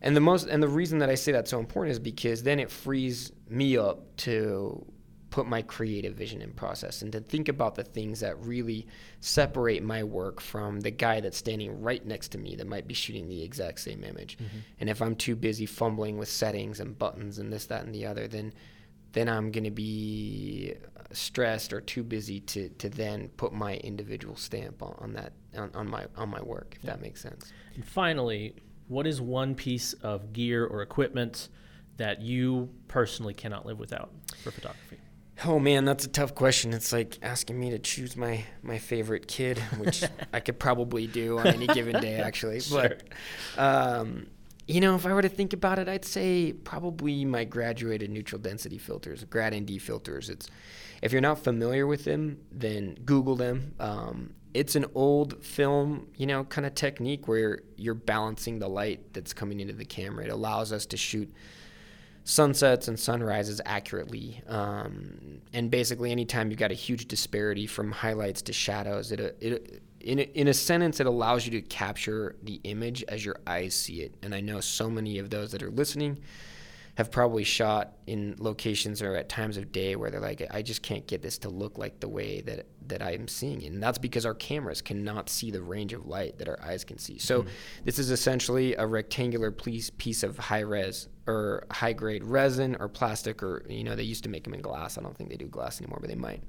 And 0.00 0.14
the 0.14 0.20
most 0.20 0.46
and 0.48 0.62
the 0.62 0.68
reason 0.68 0.98
that 0.98 1.10
I 1.10 1.16
say 1.16 1.32
that's 1.32 1.50
so 1.50 1.58
important 1.58 1.92
is 1.92 1.98
because 1.98 2.42
then 2.42 2.60
it 2.60 2.70
frees 2.70 3.32
me 3.48 3.76
up 3.76 4.16
to 4.18 4.84
put 5.30 5.46
my 5.46 5.60
creative 5.60 6.14
vision 6.14 6.40
in 6.40 6.52
process 6.52 7.02
and 7.02 7.12
to 7.12 7.20
think 7.20 7.48
about 7.48 7.74
the 7.74 7.84
things 7.84 8.20
that 8.20 8.38
really 8.40 8.86
separate 9.20 9.82
my 9.82 10.02
work 10.02 10.40
from 10.40 10.80
the 10.80 10.90
guy 10.90 11.20
that's 11.20 11.36
standing 11.36 11.80
right 11.80 12.04
next 12.06 12.28
to 12.28 12.38
me 12.38 12.56
that 12.56 12.66
might 12.66 12.88
be 12.88 12.94
shooting 12.94 13.28
the 13.28 13.42
exact 13.42 13.80
same 13.80 14.04
image. 14.04 14.38
Mm-hmm. 14.38 14.58
And 14.80 14.88
if 14.88 15.02
I'm 15.02 15.14
too 15.14 15.36
busy 15.36 15.66
fumbling 15.66 16.16
with 16.16 16.28
settings 16.28 16.80
and 16.80 16.98
buttons 16.98 17.38
and 17.38 17.52
this, 17.52 17.66
that, 17.66 17.84
and 17.84 17.94
the 17.94 18.06
other, 18.06 18.26
then 18.26 18.52
then 19.12 19.28
I'm 19.28 19.50
going 19.50 19.64
to 19.64 19.70
be 19.70 20.74
stressed 21.12 21.72
or 21.72 21.80
too 21.80 22.02
busy 22.02 22.40
to, 22.40 22.68
to 22.68 22.90
then 22.90 23.28
put 23.38 23.54
my 23.54 23.76
individual 23.76 24.36
stamp 24.36 24.82
on, 24.82 24.94
on 24.98 25.12
that 25.14 25.32
on, 25.56 25.70
on, 25.74 25.88
my 25.88 26.06
on 26.16 26.28
my 26.28 26.42
work 26.42 26.74
if 26.78 26.84
yeah. 26.84 26.90
that 26.90 27.00
makes 27.00 27.22
sense. 27.22 27.50
And 27.74 27.84
finally, 27.84 28.54
what 28.88 29.06
is 29.06 29.20
one 29.20 29.54
piece 29.54 29.94
of 29.94 30.32
gear 30.32 30.66
or 30.66 30.82
equipment 30.82 31.48
that 31.96 32.20
you 32.20 32.68
personally 32.86 33.34
cannot 33.34 33.66
live 33.66 33.78
without 33.78 34.10
for 34.42 34.50
photography? 34.50 34.98
Oh 35.44 35.58
man, 35.58 35.84
that's 35.84 36.04
a 36.04 36.08
tough 36.08 36.34
question. 36.34 36.72
It's 36.72 36.92
like 36.92 37.18
asking 37.22 37.58
me 37.60 37.70
to 37.70 37.78
choose 37.78 38.16
my 38.16 38.44
my 38.62 38.78
favorite 38.78 39.28
kid, 39.28 39.58
which 39.78 40.02
I 40.32 40.40
could 40.40 40.58
probably 40.58 41.06
do 41.06 41.38
on 41.38 41.46
any 41.46 41.66
given 41.66 42.00
day, 42.00 42.16
actually. 42.20 42.60
Sure. 42.60 42.88
But 42.88 43.02
um, 43.60 44.26
you 44.66 44.80
know, 44.80 44.94
if 44.96 45.06
I 45.06 45.12
were 45.12 45.22
to 45.22 45.28
think 45.28 45.52
about 45.52 45.78
it, 45.78 45.88
I'd 45.88 46.04
say 46.04 46.52
probably 46.52 47.24
my 47.24 47.44
graduated 47.44 48.10
neutral 48.10 48.40
density 48.40 48.78
filters, 48.78 49.24
grad 49.24 49.54
ND 49.54 49.80
filters. 49.80 50.28
It's 50.28 50.48
if 51.02 51.12
you're 51.12 51.20
not 51.20 51.38
familiar 51.38 51.86
with 51.86 52.04
them, 52.04 52.38
then 52.50 52.96
Google 53.04 53.36
them. 53.36 53.74
Um, 53.78 54.34
it's 54.54 54.74
an 54.74 54.86
old 54.94 55.44
film, 55.44 56.08
you 56.16 56.26
know, 56.26 56.44
kind 56.44 56.66
of 56.66 56.74
technique 56.74 57.28
where 57.28 57.60
you're 57.76 57.94
balancing 57.94 58.58
the 58.58 58.68
light 58.68 59.12
that's 59.12 59.32
coming 59.32 59.60
into 59.60 59.74
the 59.74 59.84
camera. 59.84 60.24
It 60.24 60.30
allows 60.30 60.72
us 60.72 60.86
to 60.86 60.96
shoot 60.96 61.32
sunsets 62.28 62.88
and 62.88 63.00
sunrises 63.00 63.58
accurately. 63.64 64.42
Um, 64.46 65.40
and 65.54 65.70
basically, 65.70 66.12
anytime 66.12 66.50
you've 66.50 66.58
got 66.58 66.70
a 66.70 66.74
huge 66.74 67.08
disparity 67.08 67.66
from 67.66 67.90
highlights 67.90 68.42
to 68.42 68.52
shadows, 68.52 69.10
it, 69.12 69.18
it 69.40 69.82
in 70.00 70.18
in 70.18 70.46
a 70.46 70.54
sentence, 70.54 71.00
it 71.00 71.06
allows 71.06 71.46
you 71.46 71.52
to 71.52 71.62
capture 71.62 72.36
the 72.42 72.60
image 72.64 73.02
as 73.08 73.24
your 73.24 73.36
eyes 73.46 73.74
see 73.74 74.02
it. 74.02 74.14
And 74.22 74.34
I 74.34 74.40
know 74.40 74.60
so 74.60 74.90
many 74.90 75.18
of 75.18 75.30
those 75.30 75.52
that 75.52 75.62
are 75.62 75.70
listening 75.70 76.18
have 76.98 77.12
probably 77.12 77.44
shot 77.44 77.92
in 78.08 78.34
locations 78.40 79.02
or 79.02 79.14
at 79.14 79.28
times 79.28 79.56
of 79.56 79.70
day 79.70 79.94
where 79.94 80.10
they're 80.10 80.20
like, 80.20 80.44
I 80.50 80.62
just 80.62 80.82
can't 80.82 81.06
get 81.06 81.22
this 81.22 81.38
to 81.38 81.48
look 81.48 81.78
like 81.78 82.00
the 82.00 82.08
way 82.08 82.40
that 82.40 82.66
that 82.88 83.02
I'm 83.02 83.28
seeing 83.28 83.62
it. 83.62 83.70
And 83.70 83.80
that's 83.80 83.98
because 83.98 84.26
our 84.26 84.34
cameras 84.34 84.82
cannot 84.82 85.28
see 85.28 85.52
the 85.52 85.62
range 85.62 85.92
of 85.92 86.06
light 86.06 86.38
that 86.38 86.48
our 86.48 86.60
eyes 86.60 86.82
can 86.82 86.98
see. 86.98 87.18
So 87.18 87.42
mm-hmm. 87.42 87.50
this 87.84 88.00
is 88.00 88.10
essentially 88.10 88.74
a 88.74 88.84
rectangular 88.84 89.52
piece 89.52 89.90
piece 89.90 90.24
of 90.24 90.38
high 90.38 90.60
res 90.60 91.06
or 91.28 91.66
high 91.70 91.92
grade 91.92 92.24
resin 92.24 92.76
or 92.80 92.88
plastic 92.88 93.44
or 93.44 93.64
you 93.68 93.84
know 93.84 93.94
they 93.94 94.02
used 94.02 94.24
to 94.24 94.28
make 94.28 94.42
them 94.42 94.54
in 94.54 94.60
glass. 94.60 94.98
I 94.98 95.02
don't 95.02 95.16
think 95.16 95.30
they 95.30 95.36
do 95.36 95.46
glass 95.46 95.80
anymore, 95.80 95.98
but 96.00 96.10
they 96.10 96.16
might. 96.16 96.42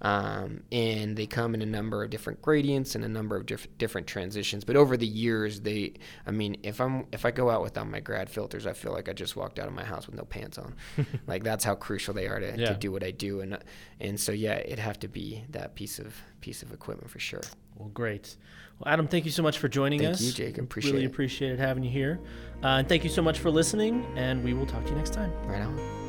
Um, 0.00 0.62
and 0.70 1.16
they 1.16 1.26
come 1.26 1.54
in 1.54 1.62
a 1.62 1.66
number 1.66 2.04
of 2.04 2.10
different 2.10 2.40
gradients 2.40 2.94
and 2.94 3.04
a 3.04 3.08
number 3.08 3.36
of 3.36 3.46
diff- 3.46 3.66
different 3.78 4.06
transitions. 4.06 4.64
But 4.64 4.76
over 4.76 4.96
the 4.96 5.06
years, 5.06 5.60
they, 5.60 5.94
I 6.26 6.30
mean, 6.30 6.56
if 6.62 6.80
I'm 6.80 7.06
if 7.12 7.24
I 7.24 7.30
go 7.30 7.50
out 7.50 7.62
without 7.62 7.88
my 7.88 8.00
grad 8.00 8.30
filters, 8.30 8.66
I 8.66 8.72
feel 8.72 8.92
like 8.92 9.08
I 9.08 9.12
just 9.12 9.34
walked 9.36 9.58
out 9.58 9.66
of 9.66 9.74
my 9.74 9.84
house 9.84 10.06
with 10.06 10.14
no 10.14 10.24
pants 10.24 10.58
on. 10.58 10.74
like 11.26 11.42
that's 11.42 11.64
how 11.64 11.74
crucial 11.74 12.14
they 12.14 12.28
are 12.28 12.38
to, 12.38 12.56
yeah. 12.56 12.68
to 12.68 12.74
do 12.74 12.92
what 12.92 13.02
I 13.02 13.10
do, 13.10 13.40
and 13.40 13.58
and 14.00 14.18
so 14.18 14.32
yeah, 14.32 14.54
it'd 14.56 14.78
have 14.78 15.00
to 15.00 15.08
be 15.08 15.44
that 15.50 15.74
piece 15.74 15.98
of 15.98 16.14
piece 16.40 16.62
of 16.62 16.72
equipment 16.72 17.10
for 17.10 17.18
sure. 17.18 17.42
Well, 17.76 17.88
great. 17.88 18.36
Well, 18.78 18.92
Adam, 18.92 19.08
thank 19.08 19.24
you 19.24 19.30
so 19.30 19.42
much 19.42 19.58
for 19.58 19.68
joining 19.68 20.00
thank 20.00 20.14
us. 20.14 20.20
Thank 20.20 20.38
you, 20.38 20.44
Jake. 20.46 20.58
Appreciate 20.58 20.92
really 20.92 21.04
it. 21.04 21.08
appreciated 21.08 21.58
having 21.58 21.82
you 21.82 21.90
here. 21.90 22.20
Uh, 22.62 22.78
and 22.78 22.88
thank 22.88 23.04
you 23.04 23.10
so 23.10 23.22
much 23.22 23.38
for 23.38 23.50
listening, 23.50 24.06
and 24.16 24.44
we 24.44 24.54
will 24.54 24.66
talk 24.66 24.84
to 24.84 24.90
you 24.90 24.96
next 24.96 25.12
time. 25.12 25.32
Right 25.44 25.62
on. 25.62 26.07